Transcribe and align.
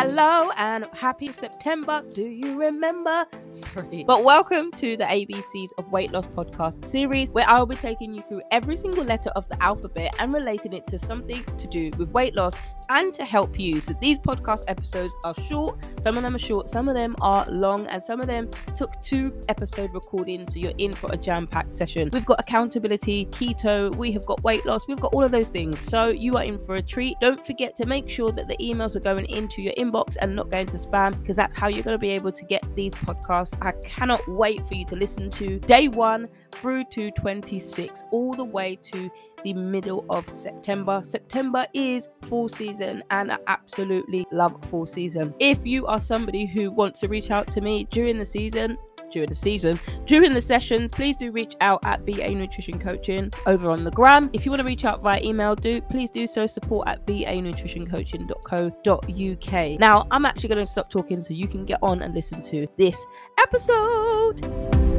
Hello 0.00 0.52
and 0.56 0.86
happy 0.92 1.32
September. 1.32 2.04
Do 2.12 2.22
you 2.22 2.56
remember? 2.56 3.26
Sorry. 3.50 4.04
But 4.04 4.22
welcome 4.22 4.70
to 4.70 4.96
the 4.96 5.02
ABCs 5.02 5.70
of 5.76 5.90
Weight 5.90 6.12
Loss 6.12 6.28
podcast 6.28 6.84
series, 6.84 7.30
where 7.30 7.44
I 7.48 7.58
will 7.58 7.66
be 7.66 7.74
taking 7.74 8.14
you 8.14 8.22
through 8.22 8.42
every 8.52 8.76
single 8.76 9.02
letter 9.02 9.30
of 9.30 9.48
the 9.48 9.60
alphabet 9.60 10.14
and 10.20 10.32
relating 10.32 10.72
it 10.72 10.86
to 10.86 11.00
something 11.00 11.42
to 11.42 11.66
do 11.66 11.90
with 11.98 12.10
weight 12.10 12.36
loss 12.36 12.54
and 12.90 13.12
to 13.12 13.24
help 13.24 13.58
you. 13.58 13.80
So 13.80 13.92
these 14.00 14.20
podcast 14.20 14.62
episodes 14.68 15.12
are 15.24 15.34
short, 15.34 15.84
some 16.00 16.16
of 16.16 16.22
them 16.22 16.36
are 16.36 16.38
short, 16.38 16.68
some 16.68 16.88
of 16.88 16.94
them 16.94 17.16
are 17.20 17.44
long, 17.50 17.88
and 17.88 18.00
some 18.00 18.20
of 18.20 18.26
them 18.26 18.48
took 18.76 19.02
two 19.02 19.38
episode 19.48 19.92
recordings. 19.92 20.54
So 20.54 20.60
you're 20.60 20.72
in 20.78 20.92
for 20.92 21.10
a 21.12 21.16
jam 21.16 21.48
packed 21.48 21.74
session. 21.74 22.08
We've 22.12 22.24
got 22.24 22.38
accountability, 22.38 23.26
keto, 23.26 23.92
we 23.96 24.12
have 24.12 24.24
got 24.26 24.44
weight 24.44 24.64
loss, 24.64 24.86
we've 24.86 25.00
got 25.00 25.12
all 25.12 25.24
of 25.24 25.32
those 25.32 25.48
things. 25.48 25.80
So 25.80 26.10
you 26.10 26.34
are 26.34 26.44
in 26.44 26.56
for 26.60 26.76
a 26.76 26.82
treat. 26.82 27.16
Don't 27.20 27.44
forget 27.44 27.74
to 27.76 27.86
make 27.86 28.08
sure 28.08 28.30
that 28.30 28.46
the 28.46 28.56
emails 28.58 28.94
are 28.94 29.00
going 29.00 29.26
into 29.26 29.60
your 29.60 29.74
inbox 29.74 29.87
and 30.20 30.36
not 30.36 30.50
going 30.50 30.66
to 30.66 30.76
spam 30.76 31.18
because 31.20 31.36
that's 31.36 31.56
how 31.56 31.68
you're 31.68 31.82
going 31.82 31.98
to 31.98 32.06
be 32.06 32.10
able 32.10 32.32
to 32.32 32.44
get 32.44 32.66
these 32.74 32.94
podcasts. 32.94 33.56
I 33.60 33.72
cannot 33.86 34.26
wait 34.28 34.66
for 34.66 34.74
you 34.74 34.84
to 34.86 34.96
listen 34.96 35.30
to 35.30 35.58
day 35.60 35.88
one 35.88 36.28
through 36.52 36.84
to 36.92 37.10
26, 37.12 38.04
all 38.10 38.32
the 38.32 38.44
way 38.44 38.76
to 38.76 39.10
the 39.44 39.52
middle 39.52 40.04
of 40.10 40.24
September. 40.36 41.00
September 41.04 41.66
is 41.74 42.08
fall 42.22 42.48
season, 42.48 43.02
and 43.10 43.32
I 43.32 43.38
absolutely 43.46 44.26
love 44.32 44.56
fall 44.66 44.86
season. 44.86 45.34
If 45.38 45.66
you 45.66 45.86
are 45.86 46.00
somebody 46.00 46.46
who 46.46 46.70
wants 46.70 47.00
to 47.00 47.08
reach 47.08 47.30
out 47.30 47.46
to 47.48 47.60
me 47.60 47.84
during 47.90 48.18
the 48.18 48.26
season, 48.26 48.76
during 49.10 49.28
the 49.28 49.34
season, 49.34 49.80
during 50.06 50.32
the 50.32 50.42
sessions, 50.42 50.92
please 50.92 51.16
do 51.16 51.30
reach 51.30 51.54
out 51.60 51.80
at 51.84 52.00
VA 52.02 52.30
Nutrition 52.30 52.78
Coaching 52.78 53.32
over 53.46 53.70
on 53.70 53.84
the 53.84 53.90
gram. 53.90 54.30
If 54.32 54.44
you 54.44 54.50
want 54.50 54.60
to 54.60 54.66
reach 54.66 54.84
out 54.84 55.02
via 55.02 55.22
email, 55.22 55.54
do 55.54 55.80
please 55.82 56.10
do 56.10 56.26
so. 56.26 56.46
Support 56.46 56.88
at 56.88 57.06
vanutritioncoaching.co.uk. 57.06 59.80
Now, 59.80 60.06
I'm 60.10 60.24
actually 60.24 60.48
going 60.48 60.64
to 60.64 60.70
stop 60.70 60.90
talking 60.90 61.20
so 61.20 61.34
you 61.34 61.48
can 61.48 61.64
get 61.64 61.78
on 61.82 62.02
and 62.02 62.14
listen 62.14 62.42
to 62.42 62.66
this 62.76 63.04
episode. 63.38 64.97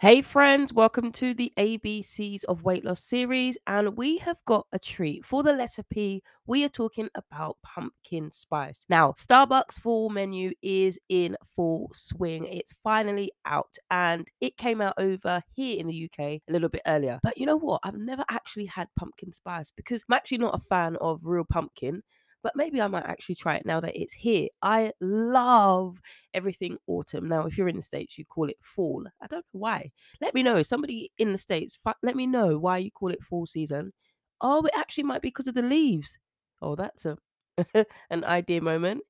Hey, 0.00 0.22
friends, 0.22 0.72
welcome 0.72 1.12
to 1.12 1.34
the 1.34 1.52
ABCs 1.58 2.44
of 2.44 2.62
Weight 2.62 2.86
Loss 2.86 3.04
series. 3.04 3.58
And 3.66 3.98
we 3.98 4.16
have 4.16 4.42
got 4.46 4.66
a 4.72 4.78
treat 4.78 5.26
for 5.26 5.42
the 5.42 5.52
letter 5.52 5.82
P. 5.90 6.22
We 6.46 6.64
are 6.64 6.70
talking 6.70 7.10
about 7.14 7.58
pumpkin 7.62 8.32
spice. 8.32 8.86
Now, 8.88 9.12
Starbucks 9.12 9.78
fall 9.78 10.08
menu 10.08 10.52
is 10.62 10.98
in 11.10 11.36
full 11.54 11.90
swing. 11.92 12.46
It's 12.46 12.72
finally 12.82 13.30
out 13.44 13.76
and 13.90 14.26
it 14.40 14.56
came 14.56 14.80
out 14.80 14.94
over 14.96 15.42
here 15.52 15.78
in 15.78 15.88
the 15.88 16.08
UK 16.10 16.18
a 16.18 16.40
little 16.48 16.70
bit 16.70 16.80
earlier. 16.86 17.20
But 17.22 17.36
you 17.36 17.44
know 17.44 17.58
what? 17.58 17.82
I've 17.84 17.98
never 17.98 18.24
actually 18.30 18.64
had 18.64 18.88
pumpkin 18.98 19.34
spice 19.34 19.70
because 19.76 20.02
I'm 20.08 20.14
actually 20.14 20.38
not 20.38 20.54
a 20.54 20.64
fan 20.64 20.96
of 21.02 21.20
real 21.24 21.44
pumpkin 21.44 22.02
but 22.42 22.56
maybe 22.56 22.80
I 22.80 22.88
might 22.88 23.06
actually 23.06 23.34
try 23.34 23.56
it 23.56 23.66
now 23.66 23.80
that 23.80 24.00
it's 24.00 24.12
here. 24.12 24.48
I 24.62 24.92
love 25.00 26.00
everything 26.34 26.78
autumn. 26.86 27.28
Now, 27.28 27.46
if 27.46 27.58
you're 27.58 27.68
in 27.68 27.76
the 27.76 27.82
States, 27.82 28.18
you 28.18 28.24
call 28.24 28.48
it 28.48 28.56
fall. 28.62 29.04
I 29.20 29.26
don't 29.26 29.44
know 29.52 29.60
why. 29.60 29.90
Let 30.20 30.34
me 30.34 30.42
know. 30.42 30.62
Somebody 30.62 31.12
in 31.18 31.32
the 31.32 31.38
States, 31.38 31.78
let 32.02 32.16
me 32.16 32.26
know 32.26 32.58
why 32.58 32.78
you 32.78 32.90
call 32.90 33.10
it 33.10 33.22
fall 33.22 33.46
season. 33.46 33.92
Oh, 34.40 34.64
it 34.64 34.72
actually 34.76 35.04
might 35.04 35.22
be 35.22 35.28
because 35.28 35.48
of 35.48 35.54
the 35.54 35.62
leaves. 35.62 36.18
Oh, 36.62 36.74
that's 36.76 37.04
a 37.04 37.16
an 38.10 38.24
idea 38.24 38.60
moment. 38.60 39.02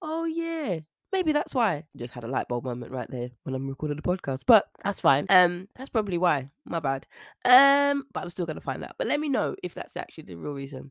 Oh, 0.00 0.24
yeah. 0.24 0.80
Maybe 1.12 1.32
that's 1.32 1.54
why. 1.54 1.84
Just 1.94 2.14
had 2.14 2.24
a 2.24 2.28
light 2.28 2.48
bulb 2.48 2.64
moment 2.64 2.90
right 2.90 3.10
there 3.10 3.28
when 3.42 3.54
I'm 3.54 3.68
recording 3.68 3.96
the 3.96 4.02
podcast. 4.02 4.44
But 4.46 4.64
that's 4.82 4.98
fine. 4.98 5.26
Um, 5.28 5.68
that's 5.76 5.90
probably 5.90 6.16
why. 6.16 6.50
My 6.64 6.80
bad. 6.80 7.06
Um, 7.44 8.04
but 8.12 8.22
I'm 8.22 8.30
still 8.30 8.46
gonna 8.46 8.62
find 8.62 8.82
out. 8.82 8.94
But 8.98 9.08
let 9.08 9.20
me 9.20 9.28
know 9.28 9.54
if 9.62 9.74
that's 9.74 9.96
actually 9.96 10.24
the 10.24 10.36
real 10.36 10.54
reason. 10.54 10.90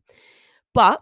But 0.73 1.02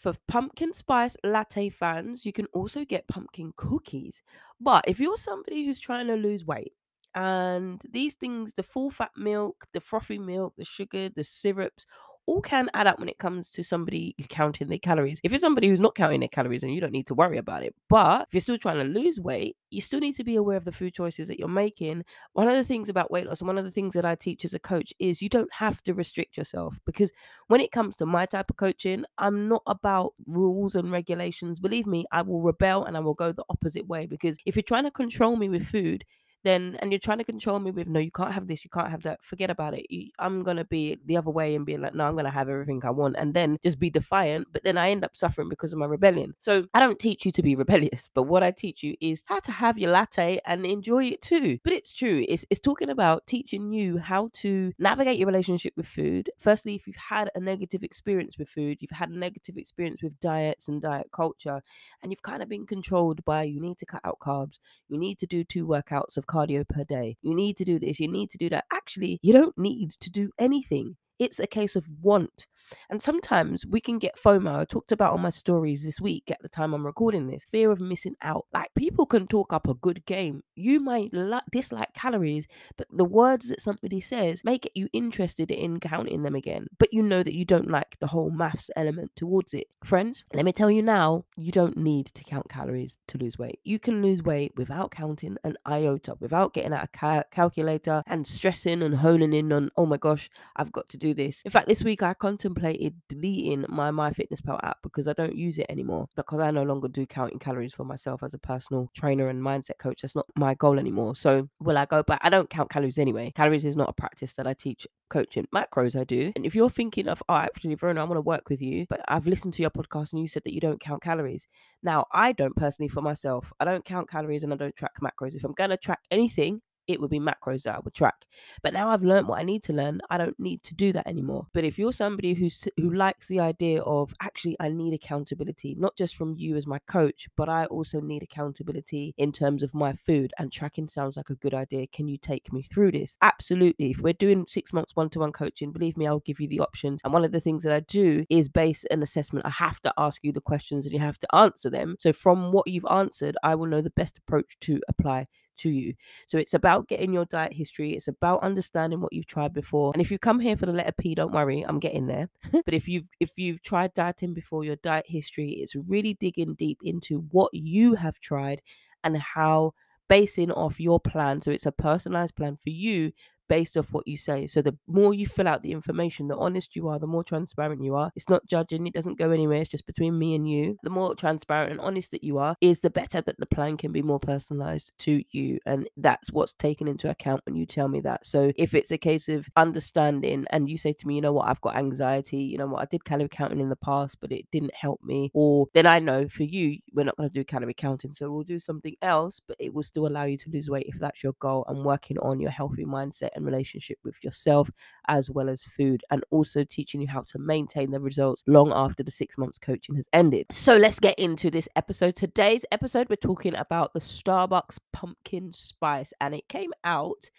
for 0.00 0.14
pumpkin 0.28 0.72
spice 0.72 1.14
latte 1.22 1.68
fans, 1.68 2.24
you 2.24 2.32
can 2.32 2.46
also 2.54 2.86
get 2.86 3.06
pumpkin 3.06 3.52
cookies. 3.56 4.22
But 4.58 4.84
if 4.88 4.98
you're 4.98 5.18
somebody 5.18 5.66
who's 5.66 5.78
trying 5.78 6.06
to 6.06 6.16
lose 6.16 6.44
weight, 6.44 6.72
and 7.14 7.82
these 7.90 8.14
things 8.14 8.54
the 8.54 8.62
full 8.62 8.90
fat 8.90 9.10
milk, 9.16 9.66
the 9.74 9.80
frothy 9.80 10.18
milk, 10.18 10.54
the 10.56 10.64
sugar, 10.64 11.10
the 11.10 11.24
syrups, 11.24 11.86
all 12.30 12.40
can 12.40 12.70
add 12.74 12.86
up 12.86 13.00
when 13.00 13.08
it 13.08 13.18
comes 13.18 13.50
to 13.50 13.64
somebody 13.64 14.14
counting 14.28 14.68
their 14.68 14.78
calories. 14.78 15.20
If 15.24 15.32
you're 15.32 15.40
somebody 15.40 15.68
who's 15.68 15.80
not 15.80 15.96
counting 15.96 16.20
their 16.20 16.28
calories, 16.28 16.60
then 16.60 16.70
you 16.70 16.80
don't 16.80 16.92
need 16.92 17.08
to 17.08 17.14
worry 17.14 17.38
about 17.38 17.64
it. 17.64 17.74
But 17.88 18.28
if 18.28 18.34
you're 18.34 18.40
still 18.40 18.56
trying 18.56 18.76
to 18.76 19.00
lose 19.00 19.18
weight, 19.18 19.56
you 19.70 19.80
still 19.80 19.98
need 19.98 20.14
to 20.14 20.22
be 20.22 20.36
aware 20.36 20.56
of 20.56 20.64
the 20.64 20.70
food 20.70 20.94
choices 20.94 21.26
that 21.26 21.40
you're 21.40 21.48
making. 21.48 22.04
One 22.34 22.46
of 22.46 22.54
the 22.54 22.62
things 22.62 22.88
about 22.88 23.10
weight 23.10 23.26
loss 23.26 23.40
and 23.40 23.48
one 23.48 23.58
of 23.58 23.64
the 23.64 23.70
things 23.72 23.94
that 23.94 24.04
I 24.04 24.14
teach 24.14 24.44
as 24.44 24.54
a 24.54 24.60
coach 24.60 24.94
is 25.00 25.20
you 25.20 25.28
don't 25.28 25.52
have 25.52 25.82
to 25.82 25.92
restrict 25.92 26.36
yourself 26.36 26.78
because 26.86 27.10
when 27.48 27.60
it 27.60 27.72
comes 27.72 27.96
to 27.96 28.06
my 28.06 28.26
type 28.26 28.48
of 28.48 28.56
coaching, 28.56 29.04
I'm 29.18 29.48
not 29.48 29.62
about 29.66 30.14
rules 30.28 30.76
and 30.76 30.92
regulations. 30.92 31.58
Believe 31.58 31.86
me, 31.88 32.04
I 32.12 32.22
will 32.22 32.42
rebel 32.42 32.84
and 32.84 32.96
I 32.96 33.00
will 33.00 33.14
go 33.14 33.32
the 33.32 33.44
opposite 33.48 33.88
way 33.88 34.06
because 34.06 34.38
if 34.46 34.54
you're 34.54 34.62
trying 34.62 34.84
to 34.84 34.92
control 34.92 35.34
me 35.34 35.48
with 35.48 35.66
food, 35.66 36.04
then 36.42 36.76
and 36.80 36.92
you're 36.92 36.98
trying 36.98 37.18
to 37.18 37.24
control 37.24 37.58
me 37.58 37.70
with 37.70 37.86
no 37.86 38.00
you 38.00 38.10
can't 38.10 38.32
have 38.32 38.46
this 38.46 38.64
you 38.64 38.70
can't 38.70 38.90
have 38.90 39.02
that 39.02 39.22
forget 39.22 39.50
about 39.50 39.76
it 39.76 39.86
you, 39.90 40.08
i'm 40.18 40.42
gonna 40.42 40.64
be 40.64 40.98
the 41.06 41.16
other 41.16 41.30
way 41.30 41.54
and 41.54 41.66
be 41.66 41.76
like 41.76 41.94
no 41.94 42.04
i'm 42.04 42.16
gonna 42.16 42.30
have 42.30 42.48
everything 42.48 42.80
i 42.84 42.90
want 42.90 43.16
and 43.18 43.34
then 43.34 43.58
just 43.62 43.78
be 43.78 43.90
defiant 43.90 44.46
but 44.52 44.64
then 44.64 44.78
i 44.78 44.90
end 44.90 45.04
up 45.04 45.14
suffering 45.14 45.48
because 45.48 45.72
of 45.72 45.78
my 45.78 45.86
rebellion. 45.86 46.34
So 46.38 46.66
i 46.74 46.80
don't 46.80 46.98
teach 46.98 47.24
you 47.24 47.32
to 47.32 47.42
be 47.42 47.54
rebellious 47.64 48.08
but 48.14 48.24
what 48.24 48.42
i 48.42 48.50
teach 48.50 48.82
you 48.82 48.94
is 49.00 49.22
how 49.26 49.40
to 49.40 49.52
have 49.52 49.78
your 49.78 49.90
latte 49.90 50.40
and 50.46 50.64
enjoy 50.64 51.04
it 51.04 51.22
too. 51.22 51.58
But 51.62 51.72
it's 51.72 51.92
true 51.92 52.24
it's, 52.28 52.44
it's 52.50 52.60
talking 52.60 52.90
about 52.90 53.26
teaching 53.26 53.72
you 53.72 53.98
how 53.98 54.30
to 54.34 54.72
navigate 54.78 55.18
your 55.18 55.26
relationship 55.26 55.74
with 55.76 55.86
food. 55.86 56.30
Firstly 56.38 56.74
if 56.74 56.86
you've 56.86 56.96
had 56.96 57.30
a 57.34 57.40
negative 57.40 57.82
experience 57.82 58.38
with 58.38 58.48
food 58.48 58.78
you've 58.80 58.90
had 58.90 59.10
a 59.10 59.18
negative 59.18 59.56
experience 59.56 60.02
with 60.02 60.18
diets 60.20 60.68
and 60.68 60.80
diet 60.80 61.08
culture 61.12 61.60
and 62.02 62.12
you've 62.12 62.22
kind 62.22 62.42
of 62.42 62.48
been 62.48 62.66
controlled 62.66 63.24
by 63.24 63.42
you 63.42 63.60
need 63.60 63.78
to 63.78 63.86
cut 63.86 64.00
out 64.04 64.18
carbs 64.20 64.58
you 64.88 64.98
need 64.98 65.18
to 65.18 65.26
do 65.26 65.44
two 65.44 65.66
workouts 65.66 66.16
of 66.16 66.26
cardio 66.30 66.64
per 66.68 66.84
day. 66.84 67.16
You 67.22 67.34
need 67.34 67.56
to 67.58 67.64
do 67.64 67.78
this, 67.78 68.00
you 68.00 68.08
need 68.08 68.30
to 68.30 68.38
do 68.38 68.48
that. 68.50 68.64
Actually, 68.72 69.18
you 69.22 69.32
don't 69.32 69.56
need 69.58 69.90
to 70.00 70.10
do 70.10 70.30
anything. 70.38 70.96
It's 71.20 71.38
a 71.38 71.46
case 71.46 71.76
of 71.76 71.84
want. 72.00 72.46
And 72.88 73.02
sometimes 73.02 73.66
we 73.66 73.78
can 73.80 73.98
get 73.98 74.16
FOMO. 74.16 74.60
I 74.60 74.64
talked 74.64 74.90
about 74.90 75.12
on 75.12 75.20
my 75.20 75.28
stories 75.28 75.84
this 75.84 76.00
week 76.00 76.30
at 76.30 76.40
the 76.40 76.48
time 76.48 76.72
I'm 76.72 76.86
recording 76.86 77.26
this 77.26 77.44
fear 77.44 77.70
of 77.70 77.80
missing 77.80 78.16
out. 78.22 78.46
Like 78.54 78.72
people 78.74 79.04
can 79.04 79.26
talk 79.26 79.52
up 79.52 79.68
a 79.68 79.74
good 79.74 80.06
game. 80.06 80.42
You 80.54 80.80
might 80.80 81.12
li- 81.12 81.40
dislike 81.52 81.92
calories, 81.92 82.46
but 82.78 82.86
the 82.90 83.04
words 83.04 83.50
that 83.50 83.60
somebody 83.60 84.00
says 84.00 84.42
may 84.44 84.56
get 84.56 84.72
you 84.74 84.88
interested 84.94 85.50
in 85.50 85.78
counting 85.78 86.22
them 86.22 86.34
again. 86.34 86.68
But 86.78 86.92
you 86.92 87.02
know 87.02 87.22
that 87.22 87.34
you 87.34 87.44
don't 87.44 87.70
like 87.70 87.98
the 88.00 88.06
whole 88.06 88.30
maths 88.30 88.70
element 88.74 89.10
towards 89.14 89.52
it. 89.52 89.66
Friends, 89.84 90.24
let 90.32 90.46
me 90.46 90.52
tell 90.52 90.70
you 90.70 90.80
now, 90.80 91.26
you 91.36 91.52
don't 91.52 91.76
need 91.76 92.06
to 92.14 92.24
count 92.24 92.48
calories 92.48 92.98
to 93.08 93.18
lose 93.18 93.38
weight. 93.38 93.60
You 93.62 93.78
can 93.78 94.00
lose 94.00 94.22
weight 94.22 94.52
without 94.56 94.90
counting 94.90 95.36
an 95.44 95.58
iota, 95.66 96.14
without 96.18 96.54
getting 96.54 96.72
out 96.72 96.84
a 96.84 96.88
ca- 96.88 97.24
calculator 97.30 98.02
and 98.06 98.26
stressing 98.26 98.82
and 98.82 98.94
honing 98.94 99.34
in 99.34 99.52
on, 99.52 99.70
oh 99.76 99.84
my 99.84 99.98
gosh, 99.98 100.30
I've 100.56 100.72
got 100.72 100.88
to 100.90 100.96
do 100.96 101.09
this. 101.14 101.40
In 101.44 101.50
fact, 101.50 101.68
this 101.68 101.82
week 101.82 102.02
I 102.02 102.14
contemplated 102.14 102.94
deleting 103.08 103.64
my 103.68 103.90
MyFitnessPal 103.90 104.60
app 104.62 104.78
because 104.82 105.08
I 105.08 105.12
don't 105.12 105.34
use 105.34 105.58
it 105.58 105.66
anymore 105.68 106.06
because 106.16 106.40
I 106.40 106.50
no 106.50 106.62
longer 106.62 106.88
do 106.88 107.06
counting 107.06 107.38
calories 107.38 107.72
for 107.72 107.84
myself 107.84 108.22
as 108.22 108.34
a 108.34 108.38
personal 108.38 108.90
trainer 108.94 109.28
and 109.28 109.42
mindset 109.42 109.78
coach. 109.78 110.02
That's 110.02 110.16
not 110.16 110.26
my 110.36 110.54
goal 110.54 110.78
anymore. 110.78 111.14
So 111.14 111.48
will 111.60 111.78
I 111.78 111.86
go 111.86 112.02
back? 112.02 112.20
I 112.22 112.30
don't 112.30 112.50
count 112.50 112.70
calories 112.70 112.98
anyway. 112.98 113.32
Calories 113.34 113.64
is 113.64 113.76
not 113.76 113.88
a 113.88 113.92
practice 113.92 114.34
that 114.34 114.46
I 114.46 114.54
teach 114.54 114.86
coaching. 115.08 115.46
Macros 115.54 115.98
I 115.98 116.04
do. 116.04 116.32
And 116.36 116.46
if 116.46 116.54
you're 116.54 116.70
thinking 116.70 117.08
of, 117.08 117.22
oh, 117.28 117.34
actually, 117.34 117.74
Verona, 117.74 118.00
I 118.00 118.04
want 118.04 118.16
to 118.16 118.22
work 118.22 118.48
with 118.48 118.62
you, 118.62 118.86
but 118.88 119.00
I've 119.08 119.26
listened 119.26 119.54
to 119.54 119.62
your 119.62 119.70
podcast 119.70 120.12
and 120.12 120.20
you 120.20 120.28
said 120.28 120.42
that 120.44 120.54
you 120.54 120.60
don't 120.60 120.80
count 120.80 121.02
calories. 121.02 121.46
Now, 121.82 122.06
I 122.12 122.32
don't 122.32 122.56
personally 122.56 122.88
for 122.88 123.02
myself. 123.02 123.52
I 123.60 123.64
don't 123.64 123.84
count 123.84 124.08
calories 124.08 124.42
and 124.42 124.52
I 124.52 124.56
don't 124.56 124.76
track 124.76 124.92
macros. 125.02 125.34
If 125.34 125.44
I'm 125.44 125.52
going 125.52 125.70
to 125.70 125.76
track 125.76 126.00
anything, 126.10 126.62
it 126.86 127.00
would 127.00 127.10
be 127.10 127.20
macros 127.20 127.62
that 127.62 127.76
I 127.76 127.80
would 127.84 127.94
track. 127.94 128.26
But 128.62 128.72
now 128.72 128.90
I've 128.90 129.02
learned 129.02 129.28
what 129.28 129.38
I 129.38 129.42
need 129.42 129.62
to 129.64 129.72
learn. 129.72 130.00
I 130.10 130.18
don't 130.18 130.38
need 130.38 130.62
to 130.64 130.74
do 130.74 130.92
that 130.92 131.06
anymore. 131.06 131.46
But 131.52 131.64
if 131.64 131.78
you're 131.78 131.92
somebody 131.92 132.34
who's 132.34 132.66
who 132.76 132.92
likes 132.92 133.26
the 133.28 133.40
idea 133.40 133.82
of 133.82 134.14
actually 134.22 134.56
I 134.60 134.68
need 134.68 134.94
accountability, 134.94 135.76
not 135.78 135.96
just 135.96 136.16
from 136.16 136.34
you 136.36 136.56
as 136.56 136.66
my 136.66 136.78
coach, 136.86 137.28
but 137.36 137.48
I 137.48 137.66
also 137.66 138.00
need 138.00 138.22
accountability 138.22 139.14
in 139.18 139.32
terms 139.32 139.62
of 139.62 139.74
my 139.74 139.92
food 139.92 140.32
and 140.38 140.52
tracking 140.52 140.88
sounds 140.88 141.16
like 141.16 141.30
a 141.30 141.36
good 141.36 141.54
idea. 141.54 141.86
Can 141.86 142.08
you 142.08 142.18
take 142.18 142.52
me 142.52 142.62
through 142.62 142.92
this? 142.92 143.16
Absolutely. 143.22 143.90
If 143.90 144.00
we're 144.00 144.12
doing 144.12 144.46
six 144.46 144.72
months 144.72 144.96
one-to-one 144.96 145.32
coaching, 145.32 145.72
believe 145.72 145.96
me, 145.96 146.06
I'll 146.06 146.20
give 146.20 146.40
you 146.40 146.48
the 146.48 146.60
options. 146.60 147.00
And 147.04 147.12
one 147.12 147.24
of 147.24 147.32
the 147.32 147.40
things 147.40 147.64
that 147.64 147.72
I 147.72 147.80
do 147.80 148.24
is 148.28 148.48
base 148.48 148.84
an 148.90 149.02
assessment. 149.02 149.46
I 149.46 149.50
have 149.50 149.80
to 149.82 149.92
ask 149.98 150.22
you 150.24 150.32
the 150.32 150.40
questions 150.40 150.86
and 150.86 150.92
you 150.92 151.00
have 151.00 151.18
to 151.20 151.34
answer 151.34 151.70
them. 151.70 151.96
So 151.98 152.12
from 152.12 152.52
what 152.52 152.66
you've 152.66 152.86
answered, 152.90 153.36
I 153.42 153.54
will 153.54 153.66
know 153.66 153.80
the 153.80 153.90
best 153.90 154.18
approach 154.18 154.58
to 154.60 154.80
apply 154.88 155.26
to 155.60 155.70
you. 155.70 155.94
So 156.26 156.38
it's 156.38 156.54
about 156.54 156.88
getting 156.88 157.12
your 157.12 157.24
diet 157.26 157.52
history. 157.52 157.92
It's 157.92 158.08
about 158.08 158.42
understanding 158.42 159.00
what 159.00 159.12
you've 159.12 159.26
tried 159.26 159.52
before. 159.52 159.92
And 159.94 160.00
if 160.00 160.10
you 160.10 160.18
come 160.18 160.40
here 160.40 160.56
for 160.56 160.66
the 160.66 160.72
letter 160.72 160.92
P, 160.92 161.14
don't 161.14 161.32
worry, 161.32 161.62
I'm 161.62 161.78
getting 161.78 162.06
there. 162.06 162.28
but 162.52 162.74
if 162.74 162.88
you've 162.88 163.08
if 163.20 163.32
you've 163.36 163.62
tried 163.62 163.94
dieting 163.94 164.34
before, 164.34 164.64
your 164.64 164.76
diet 164.76 165.06
history, 165.08 165.52
it's 165.52 165.74
really 165.74 166.14
digging 166.14 166.54
deep 166.54 166.78
into 166.82 167.20
what 167.30 167.52
you 167.52 167.94
have 167.94 168.18
tried 168.20 168.62
and 169.04 169.16
how 169.16 169.72
basing 170.08 170.50
off 170.50 170.80
your 170.80 171.00
plan. 171.00 171.40
So 171.40 171.50
it's 171.50 171.66
a 171.66 171.72
personalized 171.72 172.34
plan 172.34 172.56
for 172.56 172.70
you 172.70 173.12
based 173.50 173.76
off 173.76 173.92
what 173.92 174.06
you 174.06 174.16
say. 174.16 174.46
So 174.46 174.62
the 174.62 174.78
more 174.86 175.12
you 175.12 175.26
fill 175.26 175.48
out 175.48 175.64
the 175.64 175.72
information, 175.72 176.28
the 176.28 176.36
honest 176.36 176.76
you 176.76 176.88
are, 176.88 177.00
the 177.00 177.08
more 177.08 177.24
transparent 177.24 177.82
you 177.82 177.96
are. 177.96 178.12
It's 178.14 178.28
not 178.28 178.46
judging, 178.46 178.86
it 178.86 178.94
doesn't 178.94 179.18
go 179.18 179.32
anywhere, 179.32 179.60
it's 179.60 179.68
just 179.68 179.86
between 179.86 180.16
me 180.16 180.36
and 180.36 180.48
you. 180.48 180.76
The 180.84 180.90
more 180.90 181.16
transparent 181.16 181.72
and 181.72 181.80
honest 181.80 182.12
that 182.12 182.22
you 182.22 182.38
are, 182.38 182.54
is 182.60 182.78
the 182.78 182.90
better 182.90 183.20
that 183.20 183.40
the 183.40 183.46
plan 183.46 183.76
can 183.76 183.90
be 183.90 184.02
more 184.02 184.20
personalized 184.20 184.92
to 185.00 185.24
you. 185.32 185.58
And 185.66 185.90
that's 185.96 186.30
what's 186.30 186.52
taken 186.52 186.86
into 186.86 187.10
account 187.10 187.42
when 187.44 187.56
you 187.56 187.66
tell 187.66 187.88
me 187.88 188.00
that. 188.02 188.24
So 188.24 188.52
if 188.56 188.72
it's 188.72 188.92
a 188.92 188.98
case 188.98 189.28
of 189.28 189.48
understanding 189.56 190.46
and 190.50 190.70
you 190.70 190.78
say 190.78 190.92
to 190.92 191.06
me, 191.08 191.16
you 191.16 191.20
know 191.20 191.32
what, 191.32 191.48
I've 191.48 191.60
got 191.60 191.76
anxiety, 191.76 192.38
you 192.38 192.56
know 192.56 192.68
what, 192.68 192.82
I 192.82 192.84
did 192.84 193.04
calorie 193.04 193.28
counting 193.28 193.58
in 193.58 193.68
the 193.68 193.74
past, 193.74 194.18
but 194.20 194.30
it 194.30 194.46
didn't 194.52 194.74
help 194.80 195.00
me, 195.02 195.32
or 195.34 195.66
then 195.74 195.86
I 195.86 195.98
know 195.98 196.28
for 196.28 196.44
you, 196.44 196.78
we're 196.92 197.02
not 197.04 197.16
going 197.16 197.28
to 197.28 197.34
do 197.34 197.42
calorie 197.44 197.74
counting. 197.74 198.12
So 198.12 198.30
we'll 198.30 198.44
do 198.44 198.60
something 198.60 198.94
else, 199.02 199.40
but 199.44 199.56
it 199.58 199.74
will 199.74 199.82
still 199.82 200.06
allow 200.06 200.22
you 200.22 200.38
to 200.38 200.50
lose 200.50 200.70
weight 200.70 200.86
if 200.86 201.00
that's 201.00 201.24
your 201.24 201.34
goal 201.40 201.64
and 201.66 201.84
working 201.84 202.16
on 202.18 202.38
your 202.38 202.52
healthy 202.52 202.84
mindset 202.84 203.30
and 203.40 203.46
relationship 203.46 203.98
with 204.04 204.22
yourself 204.22 204.70
as 205.08 205.30
well 205.30 205.48
as 205.48 205.64
food, 205.64 206.02
and 206.10 206.22
also 206.30 206.62
teaching 206.64 207.00
you 207.00 207.08
how 207.08 207.22
to 207.22 207.38
maintain 207.38 207.90
the 207.90 208.00
results 208.00 208.42
long 208.46 208.72
after 208.74 209.02
the 209.02 209.10
six 209.10 209.36
months 209.36 209.58
coaching 209.58 209.96
has 209.96 210.08
ended. 210.12 210.46
So 210.52 210.76
let's 210.76 211.00
get 211.00 211.18
into 211.18 211.50
this 211.50 211.68
episode. 211.74 212.16
Today's 212.16 212.64
episode, 212.70 213.08
we're 213.08 213.16
talking 213.16 213.56
about 213.56 213.92
the 213.92 214.00
Starbucks 214.00 214.78
pumpkin 214.92 215.52
spice, 215.52 216.12
and 216.20 216.34
it 216.34 216.46
came 216.48 216.72
out 216.84 217.30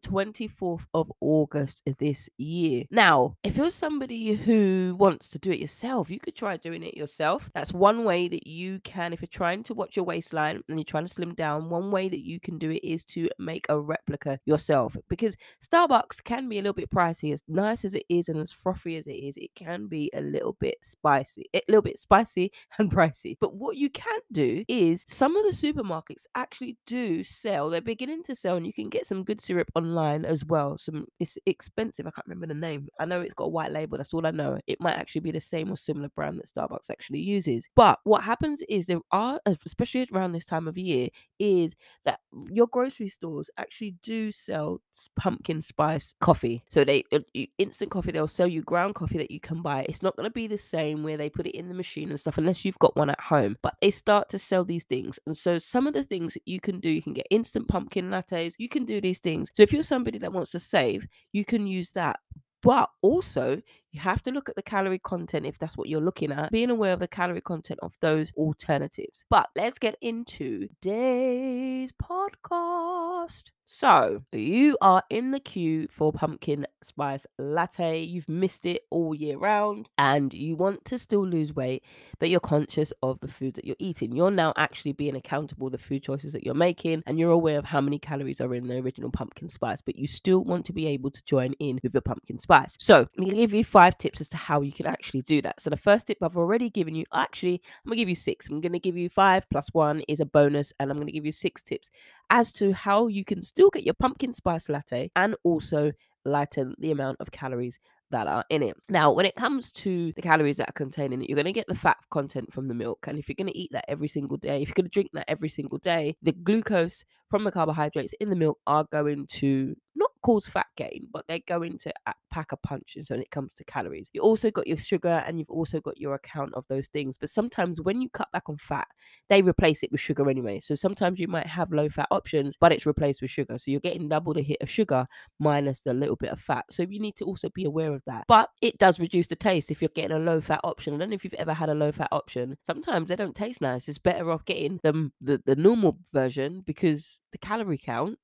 the 0.00 0.08
24th 0.08 0.84
of 0.94 1.12
August 1.20 1.82
this 1.98 2.28
year. 2.38 2.84
Now, 2.90 3.36
if 3.42 3.56
you're 3.56 3.70
somebody 3.70 4.34
who 4.34 4.96
wants 4.98 5.28
to 5.30 5.38
do 5.38 5.50
it 5.50 5.58
yourself, 5.58 6.10
you 6.10 6.20
could 6.20 6.36
try 6.36 6.56
doing 6.56 6.82
it 6.82 6.96
yourself. 6.96 7.50
That's 7.54 7.72
one 7.72 8.04
way 8.04 8.28
that 8.28 8.46
you 8.46 8.80
can, 8.80 9.12
if 9.12 9.20
you're 9.20 9.28
trying 9.28 9.62
to 9.64 9.74
watch 9.74 9.96
your 9.96 10.04
waistline 10.04 10.62
and 10.68 10.78
you're 10.78 10.84
trying 10.84 11.06
to 11.06 11.12
slim 11.12 11.34
down, 11.34 11.70
one 11.70 11.90
way 11.90 12.08
that 12.08 12.24
you 12.24 12.40
can 12.40 12.58
do 12.58 12.70
it 12.70 12.84
is 12.84 13.04
to 13.04 13.28
make 13.38 13.66
a 13.68 13.78
replica 13.78 14.38
yourself 14.46 14.96
because 15.08 15.36
Starbucks 15.62 16.22
can 16.22 16.48
be 16.48 16.58
a 16.58 16.62
little 16.62 16.74
bit 16.74 16.90
pricey. 16.90 17.32
As 17.32 17.42
nice 17.48 17.84
as 17.84 17.94
it 17.94 18.04
is 18.08 18.28
and 18.28 18.38
as 18.38 18.52
frothy 18.52 18.96
as 18.96 19.06
it 19.06 19.12
is, 19.12 19.36
it 19.36 19.50
can 19.54 19.86
be 19.86 20.10
a 20.14 20.20
little 20.20 20.56
bit 20.60 20.76
spicy, 20.82 21.46
a 21.54 21.60
little 21.68 21.82
bit 21.82 21.98
spicy 21.98 22.52
and 22.78 22.90
pricey. 22.90 23.36
But 23.40 23.54
what 23.54 23.76
you 23.76 23.90
can 23.90 24.20
do 24.32 24.64
is 24.68 25.04
some 25.06 25.36
of 25.36 25.44
the 25.44 25.50
supermarkets 25.50 26.24
actually 26.34 26.76
do 26.86 27.22
sell, 27.22 27.70
they're 27.70 27.80
beginning 27.80 28.22
to 28.24 28.34
sell, 28.34 28.56
and 28.56 28.66
you 28.66 28.72
can 28.72 28.88
get 28.88 29.06
some 29.06 29.24
good 29.24 29.40
syrup 29.40 29.70
online 29.88 30.24
as 30.24 30.44
well. 30.44 30.76
Some 30.78 31.06
it's 31.18 31.38
expensive. 31.46 32.06
I 32.06 32.10
can't 32.10 32.26
remember 32.26 32.46
the 32.46 32.60
name. 32.60 32.88
I 33.00 33.04
know 33.04 33.20
it's 33.20 33.34
got 33.34 33.44
a 33.44 33.48
white 33.48 33.72
label. 33.72 33.96
That's 33.96 34.14
all 34.14 34.26
I 34.26 34.30
know. 34.30 34.58
It 34.66 34.80
might 34.80 34.96
actually 34.96 35.22
be 35.22 35.30
the 35.30 35.40
same 35.40 35.70
or 35.70 35.76
similar 35.76 36.08
brand 36.10 36.38
that 36.38 36.46
Starbucks 36.46 36.90
actually 36.90 37.20
uses. 37.20 37.68
But 37.74 37.98
what 38.04 38.24
happens 38.24 38.62
is 38.68 38.86
there 38.86 39.00
are, 39.12 39.40
especially 39.46 40.08
around 40.12 40.32
this 40.32 40.44
time 40.44 40.68
of 40.68 40.76
year, 40.76 41.08
is 41.38 41.74
that 42.04 42.20
your 42.50 42.66
grocery 42.66 43.08
stores 43.08 43.50
actually 43.56 43.94
do 44.02 44.30
sell 44.30 44.80
pumpkin 45.16 45.62
spice 45.62 46.14
coffee. 46.20 46.62
So 46.68 46.84
they 46.84 47.04
uh, 47.12 47.20
instant 47.58 47.90
coffee. 47.90 48.12
They'll 48.12 48.28
sell 48.28 48.48
you 48.48 48.62
ground 48.62 48.94
coffee 48.94 49.18
that 49.18 49.30
you 49.30 49.40
can 49.40 49.62
buy. 49.62 49.86
It's 49.88 50.02
not 50.02 50.16
going 50.16 50.28
to 50.28 50.32
be 50.32 50.46
the 50.46 50.58
same 50.58 51.02
where 51.02 51.16
they 51.16 51.30
put 51.30 51.46
it 51.46 51.56
in 51.56 51.68
the 51.68 51.74
machine 51.74 52.10
and 52.10 52.20
stuff 52.20 52.38
unless 52.38 52.64
you've 52.64 52.78
got 52.78 52.96
one 52.96 53.10
at 53.10 53.20
home. 53.20 53.56
But 53.62 53.74
they 53.80 53.90
start 53.90 54.28
to 54.30 54.38
sell 54.38 54.64
these 54.64 54.84
things, 54.84 55.18
and 55.26 55.36
so 55.36 55.58
some 55.58 55.86
of 55.86 55.94
the 55.94 56.04
things 56.04 56.34
that 56.34 56.42
you 56.46 56.60
can 56.60 56.80
do, 56.80 56.90
you 56.90 57.02
can 57.02 57.14
get 57.14 57.26
instant 57.30 57.68
pumpkin 57.68 58.10
lattes. 58.10 58.54
You 58.58 58.68
can 58.68 58.84
do 58.84 59.00
these 59.00 59.18
things. 59.18 59.50
So 59.54 59.66
if 59.68 59.72
you're 59.74 59.82
somebody 59.82 60.16
that 60.16 60.32
wants 60.32 60.52
to 60.52 60.58
save, 60.58 61.06
you 61.32 61.44
can 61.44 61.66
use 61.66 61.90
that. 61.90 62.18
But 62.62 62.88
also, 63.02 63.60
you 63.98 64.02
have 64.02 64.22
to 64.22 64.30
look 64.30 64.48
at 64.48 64.54
the 64.54 64.62
calorie 64.62 65.00
content 65.00 65.44
if 65.44 65.58
that's 65.58 65.76
what 65.76 65.88
you're 65.88 66.00
looking 66.00 66.30
at, 66.30 66.52
being 66.52 66.70
aware 66.70 66.92
of 66.92 67.00
the 67.00 67.08
calorie 67.08 67.40
content 67.40 67.80
of 67.82 67.96
those 68.00 68.32
alternatives. 68.36 69.24
But 69.28 69.50
let's 69.56 69.78
get 69.78 69.96
into 70.00 70.68
today's 70.68 71.92
podcast. 71.92 73.50
So, 73.70 74.22
you 74.32 74.78
are 74.80 75.02
in 75.10 75.30
the 75.30 75.40
queue 75.40 75.88
for 75.90 76.10
pumpkin 76.10 76.66
spice 76.82 77.26
latte. 77.38 78.00
You've 78.00 78.28
missed 78.28 78.64
it 78.64 78.86
all 78.88 79.14
year 79.14 79.36
round 79.36 79.90
and 79.98 80.32
you 80.32 80.56
want 80.56 80.86
to 80.86 80.98
still 80.98 81.26
lose 81.26 81.54
weight, 81.54 81.84
but 82.18 82.30
you're 82.30 82.40
conscious 82.40 82.94
of 83.02 83.20
the 83.20 83.28
food 83.28 83.56
that 83.56 83.66
you're 83.66 83.76
eating. 83.78 84.16
You're 84.16 84.30
now 84.30 84.54
actually 84.56 84.92
being 84.92 85.14
accountable 85.14 85.68
the 85.68 85.76
food 85.76 86.02
choices 86.02 86.32
that 86.32 86.44
you're 86.44 86.54
making 86.54 87.02
and 87.06 87.18
you're 87.18 87.30
aware 87.30 87.58
of 87.58 87.66
how 87.66 87.82
many 87.82 87.98
calories 87.98 88.40
are 88.40 88.54
in 88.54 88.68
the 88.68 88.78
original 88.78 89.10
pumpkin 89.10 89.50
spice, 89.50 89.82
but 89.82 89.96
you 89.96 90.08
still 90.08 90.42
want 90.42 90.64
to 90.64 90.72
be 90.72 90.86
able 90.86 91.10
to 91.10 91.22
join 91.24 91.52
in 91.58 91.78
with 91.82 91.92
the 91.92 92.00
pumpkin 92.00 92.38
spice. 92.38 92.74
So, 92.80 93.00
I'm 93.00 93.24
going 93.24 93.30
to 93.32 93.36
give 93.36 93.52
you 93.52 93.64
five 93.64 93.87
tips 93.96 94.20
as 94.20 94.28
to 94.28 94.36
how 94.36 94.60
you 94.60 94.72
can 94.72 94.86
actually 94.86 95.22
do 95.22 95.40
that. 95.40 95.60
So 95.60 95.70
the 95.70 95.76
first 95.76 96.08
tip 96.08 96.18
I've 96.20 96.36
already 96.36 96.68
given 96.68 96.94
you, 96.94 97.04
actually, 97.14 97.62
I'm 97.64 97.88
gonna 97.88 97.96
give 97.96 98.08
you 98.08 98.14
six. 98.14 98.48
I'm 98.48 98.60
gonna 98.60 98.78
give 98.78 98.96
you 98.96 99.08
five 99.08 99.48
plus 99.48 99.68
one 99.72 100.02
is 100.08 100.20
a 100.20 100.26
bonus, 100.26 100.72
and 100.78 100.90
I'm 100.90 100.98
gonna 100.98 101.12
give 101.12 101.24
you 101.24 101.32
six 101.32 101.62
tips 101.62 101.90
as 102.28 102.52
to 102.54 102.72
how 102.72 103.06
you 103.06 103.24
can 103.24 103.42
still 103.42 103.70
get 103.70 103.84
your 103.84 103.94
pumpkin 103.94 104.32
spice 104.32 104.68
latte 104.68 105.10
and 105.16 105.34
also 105.44 105.92
lighten 106.24 106.74
the 106.78 106.90
amount 106.90 107.16
of 107.20 107.30
calories 107.30 107.78
that 108.10 108.26
are 108.26 108.44
in 108.50 108.62
it. 108.62 108.76
Now, 108.88 109.12
when 109.12 109.26
it 109.26 109.34
comes 109.34 109.72
to 109.72 110.12
the 110.14 110.22
calories 110.22 110.56
that 110.56 110.70
are 110.70 110.72
contained 110.72 111.12
in 111.12 111.22
it, 111.22 111.28
you're 111.28 111.36
going 111.36 111.46
to 111.46 111.52
get 111.52 111.66
the 111.68 111.74
fat 111.74 111.98
content 112.10 112.52
from 112.52 112.66
the 112.66 112.74
milk. 112.74 113.06
And 113.06 113.18
if 113.18 113.28
you're 113.28 113.34
going 113.34 113.52
to 113.52 113.58
eat 113.58 113.70
that 113.72 113.84
every 113.88 114.08
single 114.08 114.36
day, 114.36 114.62
if 114.62 114.68
you're 114.68 114.74
going 114.74 114.86
to 114.86 114.90
drink 114.90 115.10
that 115.12 115.28
every 115.28 115.48
single 115.48 115.78
day, 115.78 116.16
the 116.22 116.32
glucose 116.32 117.04
from 117.30 117.44
the 117.44 117.52
carbohydrates 117.52 118.14
in 118.20 118.30
the 118.30 118.36
milk 118.36 118.58
are 118.66 118.86
going 118.90 119.26
to 119.26 119.74
cause 120.22 120.46
fat 120.46 120.66
gain, 120.76 121.08
but 121.12 121.24
they're 121.28 121.40
going 121.46 121.78
to 121.78 121.92
pack 122.30 122.52
a 122.52 122.56
punch 122.56 122.94
and 122.96 123.06
so 123.06 123.14
when 123.14 123.22
it 123.22 123.30
comes 123.30 123.54
to 123.54 123.64
calories. 123.64 124.10
You 124.12 124.20
also 124.20 124.50
got 124.50 124.66
your 124.66 124.76
sugar 124.76 125.24
and 125.26 125.38
you've 125.38 125.50
also 125.50 125.80
got 125.80 125.98
your 125.98 126.14
account 126.14 126.54
of 126.54 126.64
those 126.68 126.88
things. 126.88 127.18
But 127.18 127.30
sometimes 127.30 127.80
when 127.80 128.00
you 128.00 128.08
cut 128.10 128.28
back 128.32 128.48
on 128.48 128.56
fat, 128.58 128.86
they 129.28 129.42
replace 129.42 129.82
it 129.82 129.90
with 129.90 130.00
sugar 130.00 130.28
anyway. 130.28 130.60
So 130.60 130.74
sometimes 130.74 131.20
you 131.20 131.28
might 131.28 131.46
have 131.46 131.72
low 131.72 131.88
fat 131.88 132.08
options, 132.10 132.56
but 132.58 132.72
it's 132.72 132.86
replaced 132.86 133.22
with 133.22 133.30
sugar. 133.30 133.58
So 133.58 133.70
you're 133.70 133.80
getting 133.80 134.08
double 134.08 134.34
the 134.34 134.42
hit 134.42 134.58
of 134.60 134.70
sugar 134.70 135.06
minus 135.38 135.80
the 135.80 135.94
little 135.94 136.16
bit 136.16 136.30
of 136.30 136.40
fat. 136.40 136.64
So 136.70 136.84
you 136.88 137.00
need 137.00 137.16
to 137.16 137.24
also 137.24 137.48
be 137.48 137.64
aware 137.64 137.94
of 137.94 138.02
that. 138.06 138.24
But 138.28 138.50
it 138.62 138.78
does 138.78 139.00
reduce 139.00 139.26
the 139.26 139.36
taste 139.36 139.70
if 139.70 139.82
you're 139.82 139.90
getting 139.94 140.16
a 140.16 140.20
low 140.20 140.40
fat 140.40 140.60
option. 140.64 140.94
I 140.94 140.98
don't 140.98 141.10
know 141.10 141.14
if 141.14 141.24
you've 141.24 141.34
ever 141.34 141.54
had 141.54 141.68
a 141.68 141.74
low 141.74 141.92
fat 141.92 142.08
option. 142.12 142.56
Sometimes 142.64 143.08
they 143.08 143.16
don't 143.16 143.36
taste 143.36 143.60
nice. 143.60 143.88
It's 143.88 143.98
better 143.98 144.30
off 144.30 144.44
getting 144.44 144.80
them 144.82 145.12
the, 145.20 145.42
the 145.44 145.56
normal 145.56 145.98
version 146.12 146.62
because 146.64 147.18
the 147.32 147.38
calorie 147.38 147.78
count 147.78 148.18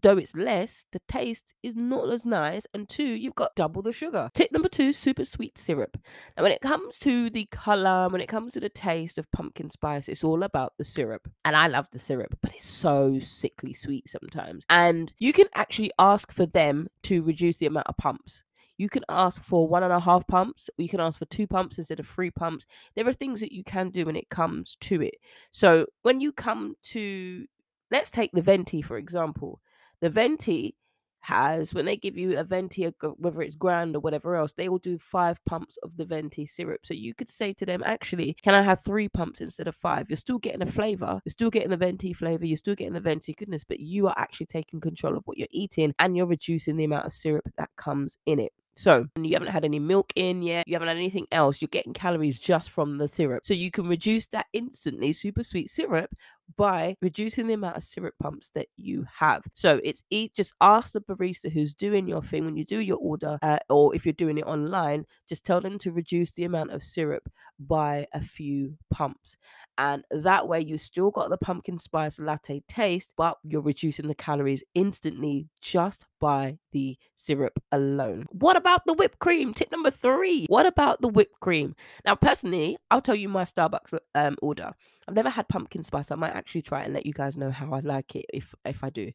though 0.00 0.16
it's 0.16 0.34
less, 0.34 0.86
the 0.92 1.00
taste 1.08 1.54
is 1.62 1.74
not 1.74 2.10
as 2.12 2.24
nice. 2.24 2.66
And 2.74 2.88
two, 2.88 3.04
you've 3.04 3.34
got 3.34 3.54
double 3.54 3.82
the 3.82 3.92
sugar. 3.92 4.30
Tip 4.34 4.52
number 4.52 4.68
two, 4.68 4.92
super 4.92 5.24
sweet 5.24 5.56
syrup. 5.58 5.96
Now, 6.36 6.42
when 6.42 6.52
it 6.52 6.60
comes 6.60 6.98
to 7.00 7.30
the 7.30 7.46
color, 7.46 8.08
when 8.08 8.20
it 8.20 8.28
comes 8.28 8.52
to 8.52 8.60
the 8.60 8.68
taste 8.68 9.18
of 9.18 9.30
pumpkin 9.30 9.70
spice, 9.70 10.08
it's 10.08 10.24
all 10.24 10.42
about 10.42 10.74
the 10.78 10.84
syrup. 10.84 11.28
And 11.44 11.56
I 11.56 11.68
love 11.68 11.88
the 11.92 11.98
syrup, 11.98 12.36
but 12.42 12.54
it's 12.54 12.66
so 12.66 13.18
sickly 13.18 13.74
sweet 13.74 14.08
sometimes. 14.08 14.64
And 14.68 15.12
you 15.18 15.32
can 15.32 15.46
actually 15.54 15.92
ask 15.98 16.32
for 16.32 16.46
them 16.46 16.88
to 17.04 17.22
reduce 17.22 17.56
the 17.58 17.66
amount 17.66 17.86
of 17.86 17.96
pumps. 17.96 18.42
You 18.76 18.88
can 18.88 19.04
ask 19.08 19.44
for 19.44 19.68
one 19.68 19.84
and 19.84 19.92
a 19.92 20.00
half 20.00 20.26
pumps, 20.26 20.68
you 20.78 20.88
can 20.88 20.98
ask 20.98 21.18
for 21.18 21.26
two 21.26 21.46
pumps 21.46 21.78
instead 21.78 22.00
of 22.00 22.08
three 22.08 22.30
pumps. 22.30 22.66
There 22.96 23.06
are 23.06 23.12
things 23.12 23.40
that 23.40 23.52
you 23.52 23.62
can 23.62 23.90
do 23.90 24.04
when 24.04 24.16
it 24.16 24.30
comes 24.30 24.76
to 24.80 25.00
it. 25.00 25.14
So 25.52 25.86
when 26.02 26.20
you 26.20 26.32
come 26.32 26.74
to 26.90 27.46
let's 27.90 28.10
take 28.10 28.32
the 28.32 28.42
venti 28.42 28.82
for 28.82 28.96
example 28.96 29.60
the 30.04 30.10
venti 30.10 30.76
has 31.20 31.72
when 31.72 31.86
they 31.86 31.96
give 31.96 32.18
you 32.18 32.38
a 32.38 32.44
venti 32.44 32.86
whether 33.16 33.40
it's 33.40 33.54
grand 33.54 33.96
or 33.96 34.00
whatever 34.00 34.36
else 34.36 34.52
they 34.52 34.68
will 34.68 34.76
do 34.76 34.98
five 34.98 35.42
pumps 35.46 35.78
of 35.82 35.96
the 35.96 36.04
venti 36.04 36.44
syrup. 36.44 36.84
So 36.84 36.92
you 36.92 37.14
could 37.14 37.30
say 37.30 37.54
to 37.54 37.64
them 37.64 37.82
actually 37.86 38.36
can 38.42 38.54
i 38.54 38.60
have 38.60 38.84
three 38.84 39.08
pumps 39.08 39.40
instead 39.40 39.66
of 39.66 39.74
five? 39.74 40.10
You're 40.10 40.18
still 40.18 40.38
getting 40.38 40.60
a 40.60 40.66
flavor 40.66 41.22
you're 41.24 41.30
still 41.30 41.48
getting 41.48 41.70
the 41.70 41.78
venti 41.78 42.12
flavor 42.12 42.44
you're 42.44 42.58
still 42.58 42.74
getting 42.74 42.92
the 42.92 43.00
venti 43.00 43.32
goodness 43.32 43.64
but 43.64 43.80
you 43.80 44.06
are 44.08 44.14
actually 44.18 44.44
taking 44.46 44.78
control 44.78 45.16
of 45.16 45.22
what 45.24 45.38
you're 45.38 45.48
eating 45.50 45.94
and 45.98 46.14
you're 46.14 46.26
reducing 46.26 46.76
the 46.76 46.84
amount 46.84 47.06
of 47.06 47.12
syrup 47.12 47.48
that 47.56 47.70
comes 47.76 48.18
in 48.26 48.38
it. 48.38 48.52
So 48.76 49.06
you 49.16 49.32
haven't 49.34 49.52
had 49.52 49.64
any 49.64 49.78
milk 49.78 50.12
in 50.16 50.42
yet, 50.42 50.66
you 50.66 50.74
haven't 50.74 50.88
had 50.88 50.96
anything 50.96 51.26
else, 51.30 51.62
you're 51.62 51.68
getting 51.68 51.92
calories 51.92 52.38
just 52.38 52.70
from 52.70 52.98
the 52.98 53.06
syrup. 53.06 53.44
So 53.44 53.54
you 53.54 53.70
can 53.70 53.86
reduce 53.86 54.26
that 54.28 54.46
instantly, 54.52 55.12
super 55.12 55.44
sweet 55.44 55.70
syrup, 55.70 56.10
by 56.56 56.96
reducing 57.00 57.46
the 57.46 57.54
amount 57.54 57.76
of 57.76 57.82
syrup 57.82 58.14
pumps 58.20 58.50
that 58.50 58.68
you 58.76 59.06
have. 59.18 59.42
So 59.54 59.80
it's 59.82 60.02
eat 60.10 60.34
just 60.34 60.54
ask 60.60 60.92
the 60.92 61.00
barista 61.00 61.50
who's 61.50 61.74
doing 61.74 62.06
your 62.06 62.22
thing 62.22 62.44
when 62.44 62.56
you 62.56 62.64
do 62.64 62.78
your 62.78 62.98
order, 62.98 63.38
uh, 63.42 63.58
or 63.68 63.94
if 63.94 64.04
you're 64.06 64.12
doing 64.12 64.38
it 64.38 64.46
online, 64.46 65.04
just 65.28 65.44
tell 65.44 65.60
them 65.60 65.78
to 65.80 65.92
reduce 65.92 66.32
the 66.32 66.44
amount 66.44 66.72
of 66.72 66.82
syrup 66.82 67.28
by 67.58 68.06
a 68.12 68.20
few 68.20 68.76
pumps. 68.90 69.36
And 69.76 70.04
that 70.10 70.46
way 70.46 70.60
you 70.60 70.78
still 70.78 71.10
got 71.10 71.30
the 71.30 71.36
pumpkin 71.36 71.78
spice 71.78 72.18
latte 72.18 72.62
taste 72.68 73.14
but 73.16 73.38
you're 73.42 73.60
reducing 73.60 74.06
the 74.06 74.14
calories 74.14 74.62
instantly 74.74 75.48
just 75.60 76.06
by 76.20 76.58
the 76.72 76.96
syrup 77.16 77.60
alone. 77.72 78.26
What 78.30 78.56
about 78.56 78.82
the 78.86 78.94
whipped 78.94 79.18
cream? 79.18 79.52
Tip 79.52 79.72
number 79.72 79.90
three 79.90 80.46
what 80.48 80.66
about 80.66 81.00
the 81.00 81.08
whipped 81.08 81.40
cream? 81.40 81.74
Now 82.04 82.14
personally 82.14 82.76
i'll 82.90 83.00
tell 83.00 83.14
you 83.14 83.28
my 83.28 83.44
starbucks 83.44 83.98
um, 84.14 84.36
order. 84.40 84.72
I've 85.08 85.14
never 85.14 85.30
had 85.30 85.48
pumpkin 85.48 85.82
spice 85.82 86.10
actually 86.34 86.62
try 86.62 86.82
and 86.82 86.92
let 86.92 87.06
you 87.06 87.12
guys 87.12 87.36
know 87.36 87.50
how 87.50 87.72
i 87.72 87.80
like 87.80 88.14
it 88.16 88.26
if 88.32 88.54
if 88.64 88.82
i 88.84 88.90
do 88.90 89.10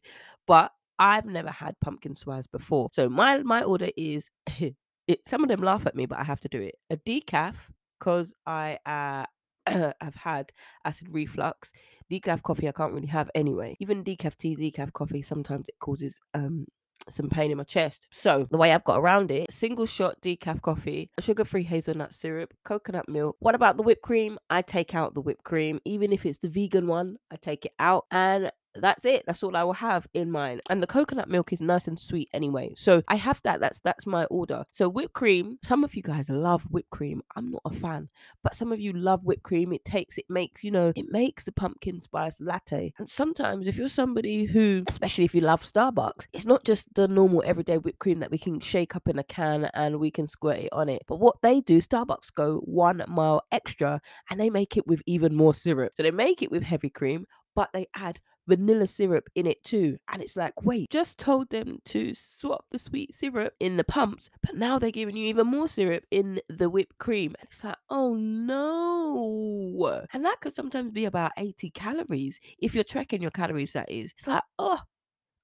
but 0.46 0.72
i've 0.98 1.26
never 1.26 1.50
had 1.50 1.78
pumpkin 1.80 2.14
spice 2.14 2.46
before 2.46 2.88
so 2.92 3.08
my 3.08 3.38
my 3.38 3.62
order 3.62 3.90
is 3.96 4.28
it 4.58 5.26
some 5.26 5.42
of 5.42 5.48
them 5.48 5.62
laugh 5.62 5.86
at 5.86 5.94
me 5.94 6.06
but 6.06 6.18
i 6.18 6.24
have 6.24 6.40
to 6.40 6.48
do 6.48 6.60
it 6.60 6.74
a 6.90 6.96
decaf 6.98 7.54
because 7.98 8.34
i 8.46 8.78
uh 8.86 9.24
I've 10.00 10.14
had 10.14 10.52
acid 10.84 11.08
reflux. 11.10 11.70
Decaf 12.10 12.42
coffee 12.42 12.66
I 12.68 12.72
can't 12.72 12.92
really 12.94 13.06
have 13.08 13.30
anyway. 13.34 13.76
Even 13.78 14.02
decaf 14.02 14.36
tea, 14.36 14.56
decaf 14.56 14.92
coffee, 14.92 15.22
sometimes 15.22 15.66
it 15.68 15.78
causes 15.78 16.18
um 16.34 16.66
some 17.12 17.28
pain 17.28 17.50
in 17.50 17.58
my 17.58 17.64
chest. 17.64 18.06
So 18.10 18.46
the 18.50 18.58
way 18.58 18.72
I've 18.72 18.84
got 18.84 18.98
around 18.98 19.30
it, 19.30 19.52
single 19.52 19.86
shot 19.86 20.20
decaf 20.22 20.60
coffee, 20.62 21.10
sugar-free 21.18 21.64
hazelnut 21.64 22.14
syrup, 22.14 22.54
coconut 22.64 23.08
milk. 23.08 23.36
What 23.40 23.54
about 23.54 23.76
the 23.76 23.82
whipped 23.82 24.02
cream? 24.02 24.38
I 24.48 24.62
take 24.62 24.94
out 24.94 25.14
the 25.14 25.20
whipped 25.20 25.44
cream, 25.44 25.80
even 25.84 26.12
if 26.12 26.26
it's 26.26 26.38
the 26.38 26.48
vegan 26.48 26.86
one, 26.86 27.16
I 27.30 27.36
take 27.36 27.66
it 27.66 27.72
out 27.78 28.06
and 28.10 28.50
that's 28.76 29.04
it 29.04 29.24
that's 29.26 29.42
all 29.42 29.56
i 29.56 29.62
will 29.62 29.72
have 29.72 30.06
in 30.14 30.30
mine. 30.30 30.60
And 30.68 30.82
the 30.82 30.86
coconut 30.86 31.28
milk 31.28 31.52
is 31.52 31.60
nice 31.60 31.88
and 31.88 31.98
sweet 31.98 32.28
anyway 32.32 32.72
so 32.76 33.02
i 33.08 33.16
have 33.16 33.40
that 33.44 33.60
that's 33.60 33.80
that's 33.80 34.06
my 34.06 34.24
order. 34.26 34.64
So 34.70 34.88
whipped 34.88 35.14
cream 35.14 35.58
some 35.62 35.84
of 35.84 35.94
you 35.94 36.02
guys 36.02 36.28
love 36.28 36.62
whipped 36.70 36.90
cream 36.90 37.22
i'm 37.36 37.52
not 37.52 37.62
a 37.64 37.70
fan 37.74 38.08
but 38.42 38.54
some 38.54 38.72
of 38.72 38.80
you 38.80 38.92
love 38.92 39.24
whipped 39.24 39.42
cream 39.42 39.72
it 39.72 39.84
takes 39.84 40.18
it 40.18 40.26
makes 40.28 40.62
you 40.64 40.70
know 40.70 40.92
it 40.94 41.06
makes 41.10 41.44
the 41.44 41.52
pumpkin 41.52 42.00
spice 42.00 42.40
latte. 42.40 42.92
And 42.98 43.08
sometimes 43.08 43.66
if 43.66 43.76
you're 43.76 43.88
somebody 43.88 44.44
who 44.44 44.84
especially 44.88 45.24
if 45.24 45.34
you 45.34 45.40
love 45.40 45.62
starbucks 45.62 46.26
it's 46.32 46.46
not 46.46 46.64
just 46.64 46.94
the 46.94 47.08
normal 47.08 47.42
everyday 47.46 47.78
whipped 47.78 47.98
cream 47.98 48.20
that 48.20 48.30
we 48.30 48.38
can 48.38 48.60
shake 48.60 48.96
up 48.96 49.08
in 49.08 49.18
a 49.18 49.24
can 49.24 49.70
and 49.74 49.98
we 49.98 50.10
can 50.10 50.26
squirt 50.26 50.58
it 50.58 50.72
on 50.72 50.88
it 50.88 51.02
but 51.06 51.16
what 51.16 51.36
they 51.42 51.60
do 51.60 51.78
starbucks 51.78 52.32
go 52.34 52.58
one 52.64 53.02
mile 53.08 53.42
extra 53.52 54.00
and 54.30 54.40
they 54.40 54.50
make 54.50 54.76
it 54.76 54.86
with 54.86 55.02
even 55.06 55.34
more 55.34 55.54
syrup. 55.54 55.92
So 55.96 56.02
they 56.02 56.10
make 56.10 56.42
it 56.42 56.50
with 56.50 56.62
heavy 56.62 56.90
cream 56.90 57.26
but 57.54 57.70
they 57.72 57.86
add 57.96 58.20
vanilla 58.50 58.86
syrup 58.86 59.30
in 59.34 59.46
it 59.46 59.62
too. 59.64 59.98
And 60.08 60.22
it's 60.22 60.36
like, 60.36 60.54
mm. 60.56 60.64
wait, 60.64 60.90
just 60.90 61.18
told 61.18 61.50
them 61.50 61.78
to 61.86 62.12
swap 62.14 62.66
the 62.70 62.78
sweet 62.78 63.14
syrup 63.14 63.54
in 63.60 63.76
the 63.76 63.84
pumps, 63.84 64.28
but 64.42 64.56
now 64.56 64.78
they're 64.78 64.90
giving 64.90 65.16
you 65.16 65.26
even 65.26 65.46
more 65.46 65.68
syrup 65.68 66.04
in 66.10 66.40
the 66.48 66.68
whipped 66.68 66.98
cream. 66.98 67.34
And 67.38 67.48
it's 67.48 67.64
like, 67.64 67.76
oh 67.88 68.14
no. 68.14 70.04
And 70.12 70.24
that 70.24 70.40
could 70.40 70.52
sometimes 70.52 70.90
be 70.90 71.04
about 71.04 71.32
80 71.36 71.70
calories. 71.70 72.40
If 72.58 72.74
you're 72.74 72.84
tracking 72.84 73.22
your 73.22 73.30
calories, 73.30 73.72
that 73.72 73.90
is. 73.90 74.12
It's 74.16 74.26
like, 74.26 74.42
oh, 74.58 74.80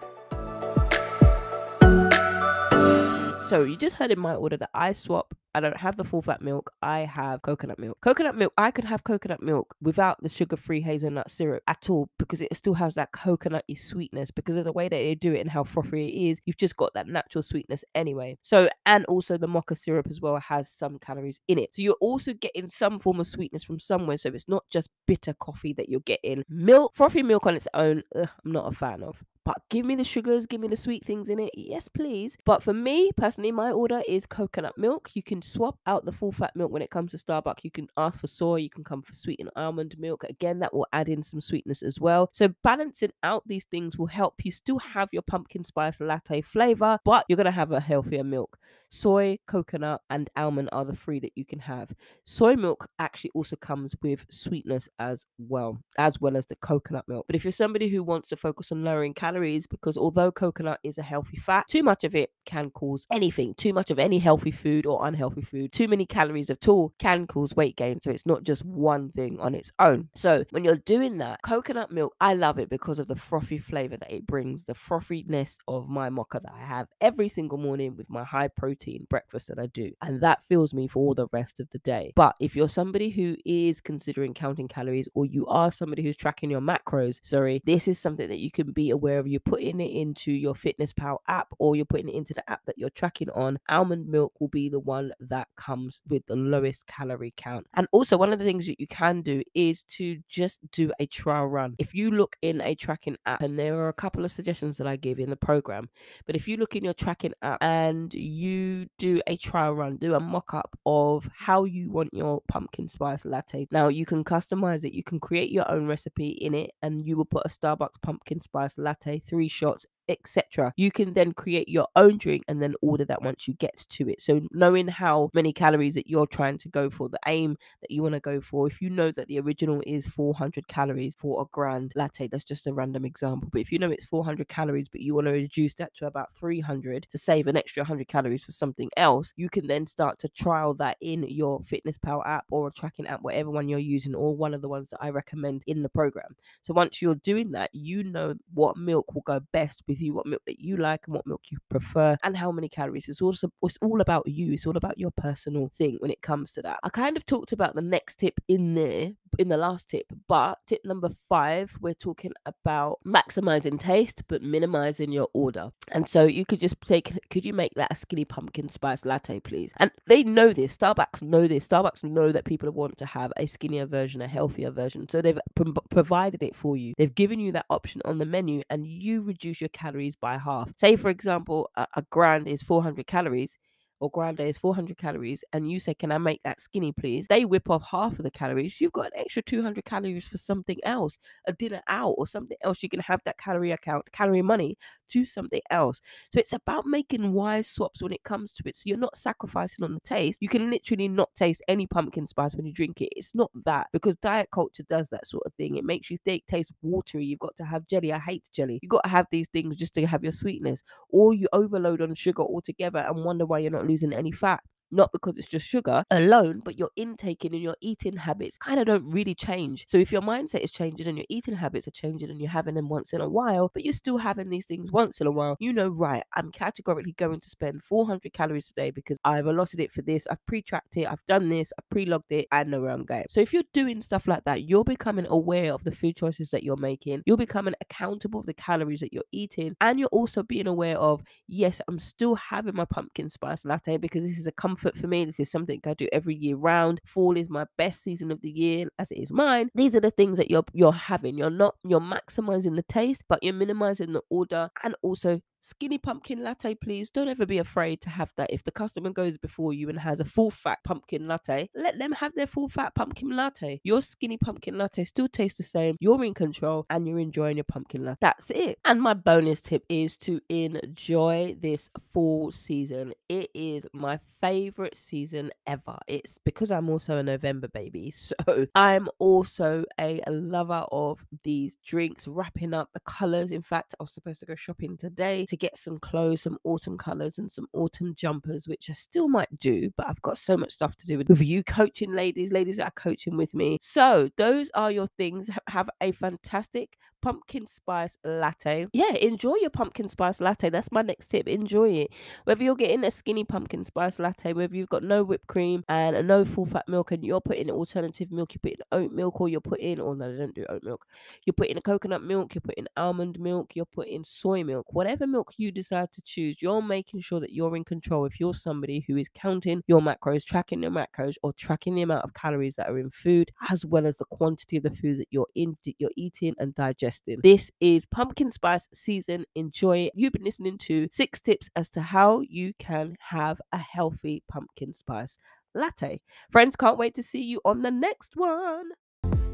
So 3.45 3.63
you 3.63 3.77
just 3.77 3.95
heard 3.95 4.11
in 4.11 4.19
my 4.19 4.35
order 4.35 4.57
that 4.57 4.71
I 4.75 4.91
swap 4.91 5.33
I 5.59 5.61
don't 5.61 5.77
have 5.77 5.97
the 5.97 6.05
full 6.05 6.23
fat 6.23 6.41
milk. 6.41 6.71
I 6.83 7.01
have 7.01 7.43
coconut 7.43 7.81
milk. 7.81 7.99
Coconut 8.01 8.37
milk, 8.37 8.53
I 8.57 8.71
could 8.71 8.85
have 8.85 9.03
coconut 9.03 9.43
milk 9.43 9.75
without 9.83 10.23
the 10.23 10.29
sugar 10.29 10.57
free 10.57 10.81
hazelnut 10.81 11.33
syrup 11.33 11.65
at 11.67 11.91
all 11.91 12.11
because 12.17 12.41
it 12.41 12.55
still 12.55 12.75
has 12.75 12.95
that 12.95 13.11
coconutty 13.11 13.77
sweetness 13.77 14.31
because 14.31 14.55
of 14.55 14.65
the 14.65 14.73
way 14.73 14.85
that 14.85 14.97
they 14.97 15.17
do 15.17 15.35
it 15.35 15.41
and 15.41 15.51
how 15.51 15.65
frothy 15.65 16.07
it 16.07 16.31
is. 16.31 16.41
You've 16.47 16.59
just 16.59 16.77
got 16.77 16.95
that 16.95 17.09
natural 17.09 17.43
sweetness 17.43 17.85
anyway. 17.97 18.39
So, 18.43 18.69
and 18.87 19.05
also 19.07 19.37
the 19.37 19.49
mocha 19.49 19.75
syrup 19.75 20.07
as 20.09 20.21
well 20.21 20.37
has 20.39 20.71
some 20.71 21.01
calories 21.01 21.41
in 21.49 21.59
it. 21.59 21.75
So 21.75 21.83
you're 21.83 21.97
also 22.01 22.35
getting 22.35 22.69
some 22.69 23.01
form 23.01 23.19
of 23.19 23.27
sweetness 23.27 23.65
from 23.65 23.81
somewhere. 23.81 24.17
So 24.17 24.29
it's 24.29 24.49
not 24.49 24.63
just 24.71 24.91
bitter 25.09 25.35
coffee 25.35 25.73
that 25.73 25.89
you're 25.89 25.99
getting. 26.01 26.45
Milk, 26.49 26.95
frothy 26.95 27.25
milk 27.25 27.47
on 27.47 27.57
its 27.57 27.67
own, 27.75 28.05
ugh, 28.15 28.29
I'm 28.45 28.53
not 28.53 28.73
a 28.73 28.77
fan 28.77 29.03
of. 29.03 29.25
But 29.49 29.63
give 29.71 29.87
me 29.87 29.95
the 29.95 30.05
sugars, 30.05 30.45
give 30.45 30.61
me 30.61 30.69
the 30.69 30.77
sweet 30.77 31.07
things 31.07 31.31
in 31.31 31.39
it. 31.39 31.53
Yes, 31.55 31.89
please. 31.89 32.37
But 32.45 32.63
for 32.63 32.75
me 32.75 33.11
personally, 33.17 33.51
my 33.51 33.71
order 33.71 34.03
is 34.07 34.27
coconut 34.27 34.77
milk. 34.77 35.09
You 35.15 35.23
can 35.23 35.41
swap 35.49 35.79
out 35.87 36.05
the 36.05 36.13
full 36.13 36.33
fat 36.33 36.55
milk 36.55 36.71
when 36.71 36.83
it 36.83 36.91
comes 36.91 37.13
to 37.13 37.17
Starbucks. 37.17 37.65
You 37.65 37.71
can 37.71 37.89
ask 37.97 38.21
for 38.21 38.27
soy, 38.27 38.57
you 38.57 38.71
can 38.71 38.85
come 38.85 39.03
for 39.03 39.15
sweet 39.15 39.41
and 39.41 39.51
almond 39.57 39.97
milk. 39.99 40.25
Again, 40.25 40.59
that 40.61 40.75
will 40.75 40.87
add 40.93 41.09
in 41.09 41.23
some 41.23 41.41
sweetness 41.41 41.83
as 41.83 42.01
well. 42.01 42.29
So 42.33 42.49
balancing 42.63 43.13
out 43.23 43.43
these 43.47 43.65
things 43.65 43.97
will 43.99 44.07
help 44.07 44.35
you 44.45 44.51
still 44.51 44.79
have 44.79 45.09
your 45.13 45.23
pumpkin 45.23 45.65
spice 45.65 46.01
latte 46.01 46.41
flavor, 46.41 46.99
but 47.05 47.25
you're 47.29 47.37
going 47.37 47.47
to 47.47 47.51
have 47.51 47.73
a 47.73 47.81
healthier 47.81 48.25
milk. 48.25 48.59
Soy, 48.91 49.39
coconut, 49.47 50.01
and 50.11 50.31
almond 50.37 50.69
are 50.73 50.85
the 50.85 50.97
three 50.97 51.21
that 51.21 51.33
you 51.35 51.45
can 51.45 51.59
have. 51.61 51.93
Soy 52.25 52.55
milk 52.55 52.89
actually 52.99 53.31
also 53.35 53.57
comes 53.57 53.95
with 54.03 54.27
sweetness 54.31 54.89
as 54.99 55.25
well, 55.39 55.79
as 55.99 56.21
well 56.21 56.37
as 56.37 56.47
the 56.47 56.57
coconut 56.57 57.05
milk. 57.09 57.27
But 57.27 57.37
if 57.37 57.45
you're 57.45 57.53
somebody 57.53 57.89
who 57.89 58.03
wants 58.03 58.29
to 58.31 58.37
focus 58.37 58.73
on 58.73 58.85
lowering 58.85 59.15
calories, 59.15 59.67
because 59.67 59.97
although 59.97 60.33
coconut 60.33 60.81
is 60.83 60.99
a 60.99 61.03
healthy 61.03 61.37
fat, 61.37 61.67
too 61.69 61.83
much 61.83 62.05
of 62.05 62.15
it 62.15 62.31
can 62.45 62.71
cause 62.71 63.07
anything, 63.13 63.55
too 63.55 63.73
much 63.73 63.91
of 63.91 63.99
any 63.99 64.19
healthy 64.19 64.51
food 64.51 64.87
or 64.87 65.07
unhealthy 65.07 65.28
healthy 65.29 65.43
food. 65.43 65.73
Too 65.73 65.89
many 65.89 66.07
calories 66.07 66.49
at 66.49 66.69
all 66.69 66.95
can 66.99 67.27
cause 67.27 67.55
weight 67.55 67.77
gain. 67.77 68.01
So 68.01 68.11
it's 68.11 68.27
not 68.27 68.45
just 68.45 68.65
one 68.65 69.11
thing 69.11 69.39
on 69.41 69.55
its 69.55 69.71
own. 69.79 70.09
So 70.15 70.45
when 70.51 70.65
you're 70.65 70.77
doing 70.77 71.19
that, 71.19 71.43
coconut 71.43 71.91
milk, 71.91 72.15
I 72.21 72.33
love 72.33 72.59
it 72.59 72.71
because 72.71 72.99
of 72.99 73.09
the 73.09 73.17
frothy 73.17 73.59
flavor 73.59 73.99
that 73.99 74.11
it 74.11 74.27
brings, 74.27 74.65
the 74.65 74.75
frothiness 74.75 75.59
of 75.69 75.89
my 75.91 76.09
mocha 76.09 76.41
that 76.43 76.53
I 76.53 76.65
have 76.65 76.89
every 77.01 77.29
single 77.29 77.59
morning 77.59 77.95
with 77.97 78.09
my 78.09 78.25
high 78.25 78.49
protein 78.49 79.07
breakfast 79.11 79.49
that 79.49 79.59
I 79.59 79.67
do. 79.67 79.93
And 80.01 80.23
that 80.23 80.43
fills 80.45 80.73
me 80.73 80.89
for 80.89 81.01
all 81.01 81.15
the 81.15 81.29
rest 81.31 81.61
of 81.61 81.69
the 81.71 81.79
day. 81.79 82.13
But 82.17 82.37
if 82.41 82.57
you're 82.57 82.69
somebody 82.69 83.11
who 83.11 83.37
is 83.45 83.81
considering 83.83 84.33
counting 84.33 84.69
calories 84.69 85.09
or 85.15 85.27
you 85.27 85.47
are 85.47 85.71
somebody 85.71 86.03
who's 86.03 86.17
tracking 86.17 86.51
your 86.51 86.61
macros, 86.61 87.19
sorry, 87.23 87.63
this 87.67 87.87
is 87.87 87.99
something 87.99 88.29
that 88.29 88.41
you 88.41 88.51
can 88.51 88.73
be 88.73 88.91
aware 88.91 89.19
of. 89.19 89.29
You're 89.29 89.41
putting 89.41 89.81
it 89.81 89.91
into 89.91 90.33
your 90.33 90.55
Fitness 90.55 90.93
Pal 90.93 91.21
app 91.29 91.49
or 91.59 91.77
you're 91.77 91.85
putting 91.85 92.09
it 92.09 92.15
into 92.15 92.33
the 92.33 92.49
app 92.51 92.65
that 92.65 92.79
you're 92.79 92.89
tracking 92.89 93.29
on. 93.31 93.59
Almond 93.69 94.09
milk 94.09 94.33
will 94.41 94.49
be 94.49 94.69
the 94.69 94.79
one 94.81 95.13
that 95.21 95.49
comes 95.57 96.01
with 96.09 96.25
the 96.27 96.37
lowest 96.37 96.87
calorie 96.87 97.35
count. 97.37 97.67
And 97.75 97.87
also, 97.93 98.17
one 98.17 98.33
of 98.33 98.39
the 98.39 98.45
things 98.45 98.67
that 98.67 98.81
you 98.81 98.87
can 98.87 99.23
do 99.23 99.43
is 99.55 99.83
to 99.85 100.19
just 100.29 100.59
do 100.73 100.93
a 100.99 101.07
trial 101.07 101.47
run. 101.47 101.75
If 101.79 101.95
you 101.95 102.11
look 102.11 102.37
in 102.43 102.61
a 102.61 102.75
tracking 102.75 103.17
app, 103.27 103.43
and 103.43 103.59
there 103.59 103.77
are 103.77 103.89
a 103.89 103.95
couple 103.95 104.25
of 104.25 104.33
suggestions 104.33 104.77
that 104.79 104.87
I 104.87 104.97
give 104.97 105.19
in 105.19 105.31
the 105.31 105.37
program, 105.37 105.89
but 106.27 106.37
if 106.37 106.49
you 106.49 106.57
look 106.57 106.77
in 106.77 106.85
your 106.85 106.95
tracking 106.95 107.35
app 107.43 107.59
and 107.61 108.13
you 108.15 108.87
do 108.99 109.21
a 109.27 109.37
trial 109.37 109.73
run, 109.73 109.97
do 109.97 110.15
a 110.15 110.21
mock 110.21 110.55
up 110.55 110.79
of 110.87 111.29
how 111.37 111.65
you 111.65 111.91
want 111.91 112.13
your 112.13 112.43
pumpkin 112.49 112.89
spice 112.89 113.25
latte. 113.25 113.67
Now, 113.71 113.89
you 113.89 114.07
can 114.07 114.25
customize 114.25 114.85
it, 114.85 114.95
you 114.95 115.03
can 115.03 115.19
create 115.19 115.51
your 115.51 115.71
own 115.71 115.87
recipe 115.87 116.29
in 116.29 116.55
it, 116.55 116.71
and 116.83 117.07
you 117.07 117.17
will 117.17 117.25
put 117.25 117.47
a 117.47 117.49
Starbucks 117.49 118.01
pumpkin 118.03 118.41
spice 118.41 118.79
latte, 118.79 119.19
three 119.19 119.49
shots 119.49 119.87
etc. 120.09 120.73
You 120.77 120.91
can 120.91 121.13
then 121.13 121.33
create 121.33 121.69
your 121.69 121.89
own 121.97 122.19
drink 122.19 122.45
and 122.49 122.63
then 122.63 122.75
order 122.83 123.05
that 123.07 123.23
once 123.23 123.47
you 123.47 123.55
get 123.55 123.85
to 123.89 124.09
it. 124.09 124.21
So 124.21 124.41
knowing 124.53 124.89
how 124.89 125.31
many 125.35 125.53
calories 125.53 125.95
that 125.95 126.09
you're 126.09 126.27
trying 126.27 126.59
to 126.59 126.69
go 126.69 126.91
for, 126.91 127.09
the 127.09 127.19
aim 127.27 127.57
that 127.81 127.91
you 127.91 128.03
want 128.03 128.15
to 128.15 128.21
go 128.21 128.41
for, 128.41 128.67
if 128.67 128.81
you 128.81 128.91
know 128.91 129.11
that 129.13 129.29
the 129.29 129.41
original 129.41 129.83
is 129.87 130.07
400 130.09 130.69
calories 130.69 131.15
for 131.15 131.43
a 131.43 131.47
grand 131.53 131.93
latte, 131.95 132.29
that's 132.29 132.45
just 132.45 132.67
a 132.67 132.73
random 132.73 133.05
example. 133.05 133.49
But 133.53 133.61
if 133.61 133.73
you 133.73 133.79
know 133.79 133.91
it's 133.91 134.05
400 134.05 134.49
calories, 134.49 134.89
but 134.89 135.01
you 135.01 135.15
want 135.15 135.27
to 135.27 135.33
reduce 135.33 135.75
that 135.75 135.95
to 135.97 136.07
about 136.07 136.33
300 136.35 137.07
to 137.11 137.19
save 137.19 137.47
an 137.47 137.57
extra 137.57 137.83
100 137.83 138.09
calories 138.09 138.45
for 138.45 138.53
something 138.53 138.91
else, 138.97 139.33
you 139.37 139.49
can 139.49 139.67
then 139.67 139.87
start 139.87 140.19
to 140.21 140.29
trial 140.29 140.75
that 140.75 140.97
in 141.01 141.25
your 141.29 141.61
Fitness 141.63 141.99
Pal 141.99 142.23
app 142.25 142.45
or 142.51 142.69
a 142.69 142.73
tracking 142.73 143.07
app, 143.07 143.23
whatever 143.23 143.51
one 143.51 143.69
you're 143.69 143.79
using, 143.79 144.15
or 144.15 144.37
one 144.37 144.55
of 144.55 144.63
the 144.63 144.69
ones 144.69 144.91
that 144.91 144.99
I 145.01 145.11
recommend 145.11 145.63
in 145.67 145.83
the 145.83 145.89
program. 145.89 146.37
So 146.63 146.73
once 146.73 147.03
you're 147.03 147.15
doing 147.17 147.53
that, 147.53 147.71
you 147.73 148.05
know 148.05 148.35
what 148.55 148.77
milk 148.77 149.15
will 149.15 149.23
go 149.23 149.41
best 149.53 149.83
with 149.87 149.98
you 150.01 150.15
what 150.15 150.27
milk 150.27 150.43
that 150.47 150.61
you 150.61 150.77
like 150.77 151.03
and 151.07 151.15
what 151.15 151.27
milk 151.27 151.43
you 151.51 151.59
prefer 151.69 152.17
and 152.23 152.37
how 152.37 152.51
many 152.53 152.69
calories. 152.69 153.09
It's 153.09 153.21
also 153.21 153.51
it's 153.63 153.79
all 153.81 154.01
about 154.01 154.27
you. 154.27 154.53
It's 154.53 154.67
all 154.67 154.77
about 154.77 154.99
your 154.99 155.11
personal 155.11 155.71
thing 155.75 155.97
when 156.01 156.11
it 156.11 156.23
comes 156.23 156.53
to 156.53 156.63
that. 156.63 156.79
I 156.83 156.89
kind 156.89 157.17
of 157.17 157.27
talked 157.27 157.53
about 157.53 157.75
the 157.75 157.83
next 157.83 158.17
tip 158.17 158.41
in 158.49 158.75
there 158.75 159.13
in 159.39 159.49
the 159.49 159.57
last 159.57 159.89
tip, 159.89 160.07
but 160.27 160.59
tip 160.67 160.81
number 160.85 161.11
five, 161.29 161.73
we're 161.81 161.95
talking 161.95 162.33
about 162.45 162.99
maximizing 163.07 163.79
taste 163.79 164.23
but 164.29 164.43
minimizing 164.43 165.13
your 165.13 165.29
order. 165.33 165.71
And 165.93 166.09
so 166.09 166.25
you 166.25 166.45
could 166.45 166.61
just 166.61 166.81
take, 166.81 167.13
could 167.31 167.45
you 167.45 167.53
make 167.53 167.73
that 167.77 167.93
a 167.93 167.97
skinny 167.97 168.25
pumpkin 168.25 168.69
spice 168.69 169.05
latte, 169.05 169.41
please? 169.41 169.71
And 169.77 169.91
they 170.07 170.25
know 170.25 170.53
this. 170.53 170.77
Starbucks 170.77 171.23
know 171.23 171.47
this. 171.47 171.67
Starbucks 171.67 172.05
know 172.05 172.33
that 172.33 172.45
people 172.45 172.71
want 172.71 172.97
to 172.99 173.07
have 173.07 173.33
a 173.37 173.47
skinnier 173.47 173.87
version, 173.87 174.21
a 174.21 174.29
healthier 174.29 174.71
version. 174.71 175.09
So 175.09 175.23
they've 175.23 175.39
pro- 175.55 175.75
provided 175.91 176.43
it 176.43 176.57
for 176.57 176.77
you. 176.77 176.95
They've 176.99 177.15
given 177.15 177.41
you 177.41 177.53
that 177.53 177.67
option 177.71 178.03
on 178.05 178.19
the 178.19 178.27
menu, 178.27 178.63
and 178.71 178.87
you 178.87 179.21
reduce 179.23 179.61
your 179.61 179.69
calories 179.69 180.17
by 180.17 180.39
half. 180.39 180.73
Say, 180.77 180.97
for 180.97 181.11
example, 181.11 181.71
a, 181.77 181.87
a 181.97 182.03
grand 182.11 182.49
is 182.49 182.63
400 182.63 183.07
calories 183.07 183.57
or 184.01 184.11
grande 184.11 184.41
is 184.41 184.57
400 184.59 184.97
calories 184.97 185.45
and 185.53 185.71
you 185.71 185.81
say, 185.81 185.95
Can 185.95 186.13
I 186.13 186.19
make 186.19 186.43
that 186.45 186.61
skinny, 186.61 186.93
please? 186.93 187.27
They 187.29 187.45
whip 187.45 187.71
off 187.71 187.83
half 187.91 188.19
of 188.19 188.23
the 188.23 188.31
calories. 188.31 188.81
You've 188.81 188.93
got 188.93 189.07
an 189.07 189.13
extra 189.17 189.43
200 189.43 189.85
calories 189.85 190.27
for 190.27 190.39
something 190.39 190.79
else, 190.85 191.19
a 191.47 191.53
dinner 191.53 191.83
out 191.89 192.15
or 192.19 192.27
something 192.27 192.57
else. 192.63 192.83
You 192.83 192.89
can 192.89 193.01
have 193.01 193.21
that 193.25 193.39
calorie 193.39 193.73
account, 193.73 194.11
calorie 194.13 194.43
money 194.43 194.77
to 195.11 195.25
something 195.25 195.61
else. 195.71 196.01
So 196.33 196.39
it's 196.39 196.53
about 196.53 196.87
making 196.87 197.33
wise 197.33 197.69
swaps 197.69 198.03
when 198.03 198.13
it 198.13 198.23
comes 198.25 198.55
to 198.55 198.63
it. 198.69 198.77
So 198.77 198.85
you're 198.87 198.99
not 198.99 199.17
sacrificing 199.17 199.85
on 199.85 199.95
the 199.95 200.01
taste. 200.01 200.39
You 200.41 200.49
can 200.49 200.71
literally 200.71 201.09
not 201.09 201.31
taste 201.37 201.63
any 201.69 201.87
pumpkin 201.87 202.27
spice 202.27 202.55
when 202.55 202.67
you 202.67 202.73
drink 202.73 203.01
it. 203.01 203.09
It's 203.17 203.35
not 203.35 203.51
that 203.65 203.89
because 203.93 204.17
diet 204.17 204.49
culture 204.53 204.85
does 204.89 205.09
that 205.09 205.27
sort 205.27 205.45
of 205.47 205.55
thing. 205.55 205.77
It 205.77 205.85
makes 205.85 206.11
you 206.11 206.19
think 206.25 206.47
taste 206.47 206.73
watery. 206.83 207.25
You've 207.25 207.39
got 207.39 207.57
to 207.57 207.65
have 207.65 207.87
jelly. 207.87 208.13
I 208.13 208.19
hate 208.19 208.49
jelly. 208.53 208.79
You've 208.83 208.91
got 208.91 209.05
to 209.05 209.11
have 209.11 209.27
these 209.31 209.49
things 209.49 209.77
just 209.77 209.95
to 209.95 210.07
have 210.07 210.23
your 210.23 210.33
sweetness, 210.33 210.83
or 211.11 211.35
you 211.35 211.49
overload 211.53 212.03
on 212.03 212.15
sugar 212.15 212.43
altogether 212.43 213.01
and 213.01 213.25
wonder 213.25 213.47
why 213.47 213.59
you're 213.59 213.71
not 213.71 213.87
losing 213.89 214.13
any 214.13 214.33
fat 214.33 214.61
not 214.91 215.13
because 215.13 215.39
it's 215.39 215.49
just 215.49 215.67
sugar 215.67 216.05
alone, 216.11 216.61
but 216.65 216.79
your 216.79 216.91
intaking 216.97 217.53
and 217.55 217.63
your 217.63 217.77
eating 217.81 218.17
habits 218.17 218.57
kind 218.57 218.81
of 218.81 218.87
don't 218.87 219.11
really 219.11 219.35
change. 219.35 219.85
So 219.89 219.99
if 219.99 220.13
your 220.13 220.23
mindset 220.23 220.61
is 220.61 220.71
changing 220.71 221.07
and 221.07 221.19
your 221.19 221.27
eating 221.29 221.57
habits 221.57 221.87
are 221.89 221.93
changing 221.93 222.31
and 222.31 222.41
you're 222.41 222.51
having 222.51 222.75
them 222.75 222.89
once 222.89 223.13
in 223.13 223.21
a 223.21 223.29
while, 223.29 223.71
but 223.75 223.85
you're 223.85 223.93
still 223.93 224.19
having 224.19 224.49
these 224.51 224.67
things 224.67 224.91
once 224.93 225.21
in 225.21 225.27
a 225.27 225.31
while, 225.31 225.57
you 225.61 225.73
know, 225.73 225.89
right, 225.89 226.23
I'm 226.35 226.51
categorically 226.51 227.13
going 227.13 227.41
to 227.41 227.49
spend 227.51 227.83
400 227.83 228.33
calories 228.33 228.69
today 228.69 228.91
because 228.91 229.19
I've 229.25 229.47
allotted 229.47 229.81
it 229.81 229.93
for 229.93 230.03
this, 230.03 230.27
I've 230.31 230.45
pre 230.47 230.63
tracked 230.63 230.97
it, 230.97 231.07
I've 231.07 231.25
done 231.27 231.49
this, 231.49 231.73
I've 231.79 231.89
pre 231.91 232.07
logged 232.07 232.33
it, 232.33 232.47
I 232.51 232.65
know 232.65 232.81
where 232.81 232.91
I'm 232.91 233.05
going. 233.05 233.25
So 233.29 233.41
if 233.41 233.53
you're 233.53 233.63
doing 233.73 234.01
stuff 234.01 234.27
like 234.27 234.45
that, 234.45 234.63
you're 234.63 234.85
becoming 234.85 235.27
aware 235.29 235.73
of 235.75 235.85
the 235.85 235.93
food 235.93 236.17
choices 236.17 236.51
that 236.51 236.63
you're 236.63 236.77
making, 236.77 237.23
you're 237.27 237.37
becoming 237.37 237.75
accountable 237.81 238.41
of 238.41 238.47
the 238.47 238.55
calories 238.55 239.01
that 239.01 239.13
you're 239.13 239.25
eating, 239.33 239.77
and 239.81 239.99
you're 239.99 240.09
also 240.09 240.43
being 240.43 240.67
aware 240.67 240.99
of, 240.99 241.23
yes, 241.47 241.81
I'm 241.89 241.99
still 241.99 242.35
having 242.37 242.75
my 242.75 242.85
pumpkin 242.85 243.29
spice 243.29 243.65
latte 243.65 243.97
because 243.97 244.23
this 244.23 244.39
is 244.39 244.47
a 244.47 244.53
comfort 244.53 244.78
comfort 244.79 244.99
for 244.99 245.07
me. 245.07 245.25
This 245.25 245.41
is 245.41 245.51
something 245.51 245.81
I 245.87 245.95
do 245.95 246.09
every 246.13 246.35
year 246.35 246.57
round. 246.57 247.01
Fall 247.07 247.37
is 247.37 247.51
my 247.51 247.67
best 247.77 248.03
season 248.03 248.31
of 248.31 248.41
the 248.43 248.51
year, 248.51 248.89
as 248.99 249.11
it 249.11 249.19
is 249.19 249.33
mine. 249.33 249.69
These 249.75 249.95
are 249.97 250.01
the 250.01 250.11
things 250.11 250.39
that 250.39 250.51
you're 250.51 250.65
you're 250.73 250.93
having. 250.93 251.37
You're 251.37 251.51
not 251.51 251.75
you're 251.87 252.01
maximizing 252.01 252.77
the 252.77 252.85
taste, 252.85 253.23
but 253.29 253.43
you're 253.43 253.55
minimizing 253.55 254.13
the 254.13 254.23
order 254.31 254.71
and 254.83 254.95
also 255.03 255.41
skinny 255.61 255.99
pumpkin 255.99 256.43
latte, 256.43 256.75
please. 256.75 257.11
Don't 257.11 257.29
ever 257.29 257.47
be 257.47 257.59
afraid 257.59 258.01
to 258.03 258.11
have 258.11 258.33
that. 258.37 258.51
If 258.53 258.65
the 258.65 258.71
customer 258.71 259.11
goes 259.11 259.39
before 259.39 259.73
you 259.73 259.89
and 259.89 259.99
has 259.99 260.21
a 260.21 260.25
full 260.25 260.51
fat 260.51 260.79
pumpkin 260.85 261.27
latte, 261.27 261.69
let 261.75 261.99
them 261.99 262.13
have 262.13 262.35
their 262.35 262.47
full 262.47 262.69
fat 262.69 262.95
pumpkin 262.95 263.31
latte. 263.31 263.81
Your 263.85 264.01
skinny 264.03 264.39
pumpkin 264.39 264.79
latte 264.79 265.05
still 265.05 265.29
tastes 265.29 265.59
the 265.59 265.65
same. 265.65 265.97
You're 266.01 266.25
in 266.25 266.35
control 266.35 266.87
and 266.91 267.07
you're 267.07 267.19
enjoying 267.19 267.57
your 267.57 267.65
pumpkin 267.65 268.05
latte. 268.05 268.19
That's 268.21 268.51
it. 268.51 268.79
And 268.85 269.01
my 269.01 269.15
bonus 269.15 269.61
tip 269.61 269.85
is 269.89 270.17
to 270.19 270.41
enjoy 270.49 271.57
this 271.61 271.91
fall 272.13 272.53
season. 272.53 273.13
It 273.29 273.51
is 273.55 273.87
my 273.93 274.21
favorite 274.41 274.97
season 274.97 275.51
ever. 275.67 275.99
It's 276.07 276.39
because 276.45 276.71
I'm 276.71 276.89
also 276.89 277.19
a 277.19 277.23
November 277.23 277.69
baby. 277.69 278.13
So 278.29 278.67
I'm 278.75 279.09
also 279.19 279.85
a 279.99 280.21
lover 280.29 280.85
of 280.93 281.25
these 281.45 281.79
drinks, 281.85 282.29
wrapping 282.29 282.75
up 282.75 282.91
the 282.93 283.01
colors. 283.01 283.51
In 283.51 283.63
fact, 283.63 283.95
I 283.99 284.03
was 284.03 284.13
supposed 284.13 284.41
to 284.41 284.47
go 284.47 284.55
shopping 284.55 284.99
today 284.99 285.47
to 285.49 285.57
get 285.57 285.77
some 285.77 285.99
clothes, 285.99 286.43
some 286.43 286.59
autumn 286.65 286.97
colors, 286.97 287.39
and 287.39 287.51
some 287.51 287.67
autumn 287.73 288.15
jumpers, 288.15 288.69
which 288.69 288.89
I 288.91 288.93
still 288.93 289.29
might 289.29 289.59
do, 289.59 289.91
but 289.97 290.09
I've 290.09 290.23
got 290.23 290.39
so 290.39 290.57
much 290.57 290.73
stuff 290.73 290.97
to 290.97 291.07
do 291.07 291.19
with, 291.19 291.29
with 291.29 291.43
you 291.43 291.63
coaching 291.65 292.13
ladies, 292.13 292.53
ladies 292.53 292.77
that 292.77 292.87
are 292.87 292.93
coaching 292.93 293.37
with 293.37 293.55
me. 293.55 293.79
So, 293.81 294.31
those 294.37 294.71
are 294.75 294.91
your 294.91 295.07
things. 295.07 295.51
Have 295.69 295.91
a 296.01 296.13
fantastic 296.13 296.97
pumpkin 297.23 297.67
spice 297.67 298.19
latte. 298.25 298.87
Yeah, 298.93 299.15
enjoy 299.15 299.55
your 299.61 299.71
pumpkin 299.71 300.09
spice 300.09 300.41
latte. 300.41 300.71
That's 300.71 300.93
my 300.93 301.03
next 301.03 301.29
tip. 301.29 301.49
Enjoy 301.49 301.91
it. 301.91 302.11
Whether 302.45 302.65
you're 302.65 302.77
getting 302.77 303.05
a 303.05 303.11
skinny 303.11 303.45
pumpkin 303.45 303.85
spice 303.85 304.19
latte, 304.19 304.53
whether 304.53 304.75
you've 304.75 304.89
got 304.89 305.03
no 305.03 305.23
whipped 305.25 305.47
cream 305.47 305.85
and 305.89 306.29
no 306.29 306.45
full 306.45 306.67
fat 306.67 306.87
milk, 306.89 307.13
and 307.13 307.25
you're 307.25 307.41
putting 307.41 307.71
alternative 307.71 308.31
milk, 308.31 308.55
you 308.55 308.61
put 308.61 308.73
in 308.73 308.79
oat 308.93 309.13
milk, 309.13 309.41
or 309.41 309.49
you're 309.49 309.61
putting, 309.61 310.01
or 310.01 310.15
no, 310.15 310.31
they 310.31 310.39
don't 310.39 310.55
do 310.55 310.65
oat 310.69 310.83
milk. 310.85 311.05
You're 311.45 311.55
putting 311.55 311.81
coconut 311.81 312.23
milk, 312.23 312.55
you're 312.55 312.63
putting 312.63 312.87
almond 312.97 313.41
milk, 313.41 313.75
you're 313.75 313.87
putting 313.87 314.25
soy 314.25 314.63
milk, 314.63 314.87
whatever 314.93 315.27
milk 315.27 315.55
you 315.57 315.73
decide 315.73 316.13
to 316.13 316.23
choose, 316.23 316.63
you're 316.63 316.83
making 316.83 317.21
sure 317.21 317.41
that 317.41 317.53
you're 317.53 317.75
in 317.77 317.85
control. 317.85 318.25
If 318.25 318.39
you're 318.39 318.55
somebody 318.55 319.05
who 319.09 319.17
is 319.17 319.29
counting 319.35 319.83
your 319.87 320.01
macros, 320.01 320.45
tracking 320.45 320.83
your 320.83 320.93
macros, 320.93 321.35
or 321.43 321.53
tracking 321.53 321.95
the 321.95 322.03
amount 322.03 322.25
of 322.25 322.35
calories 322.35 322.77
that 322.77 322.89
are 322.89 322.99
in 322.99 323.11
food, 323.11 323.51
as 323.71 323.85
well 323.85 324.07
as 324.07 324.17
the 324.17 324.25
quantity 324.27 324.77
of 324.77 324.83
the 324.83 324.91
foods 324.91 325.19
that 325.19 325.29
you're 325.31 325.49
in, 325.55 325.77
you're 325.99 326.11
eating 326.17 326.55
and 326.59 326.75
digesting. 326.75 327.08
This 327.43 327.71
is 327.81 328.07
pumpkin 328.07 328.51
spice 328.51 328.89
season. 328.95 329.45
Enjoy 329.55 329.99
it. 329.99 330.13
You've 330.15 330.33
been 330.33 330.45
listening 330.45 330.79
to 330.79 331.09
six 331.11 331.41
tips 331.41 331.69
as 331.77 331.91
to 331.91 332.01
how 332.01 332.41
you 332.49 332.73
can 332.79 333.17
have 333.21 333.61
a 333.73 333.79
healthy 333.79 334.43
pumpkin 334.49 334.93
spice 334.95 335.39
latte. 335.75 336.21
Friends, 336.51 336.77
can't 336.77 336.99
wait 336.99 337.15
to 337.15 337.23
see 337.23 337.43
you 337.43 337.61
on 337.65 337.83
the 337.83 337.91
next 337.91 338.37
one. 338.37 338.91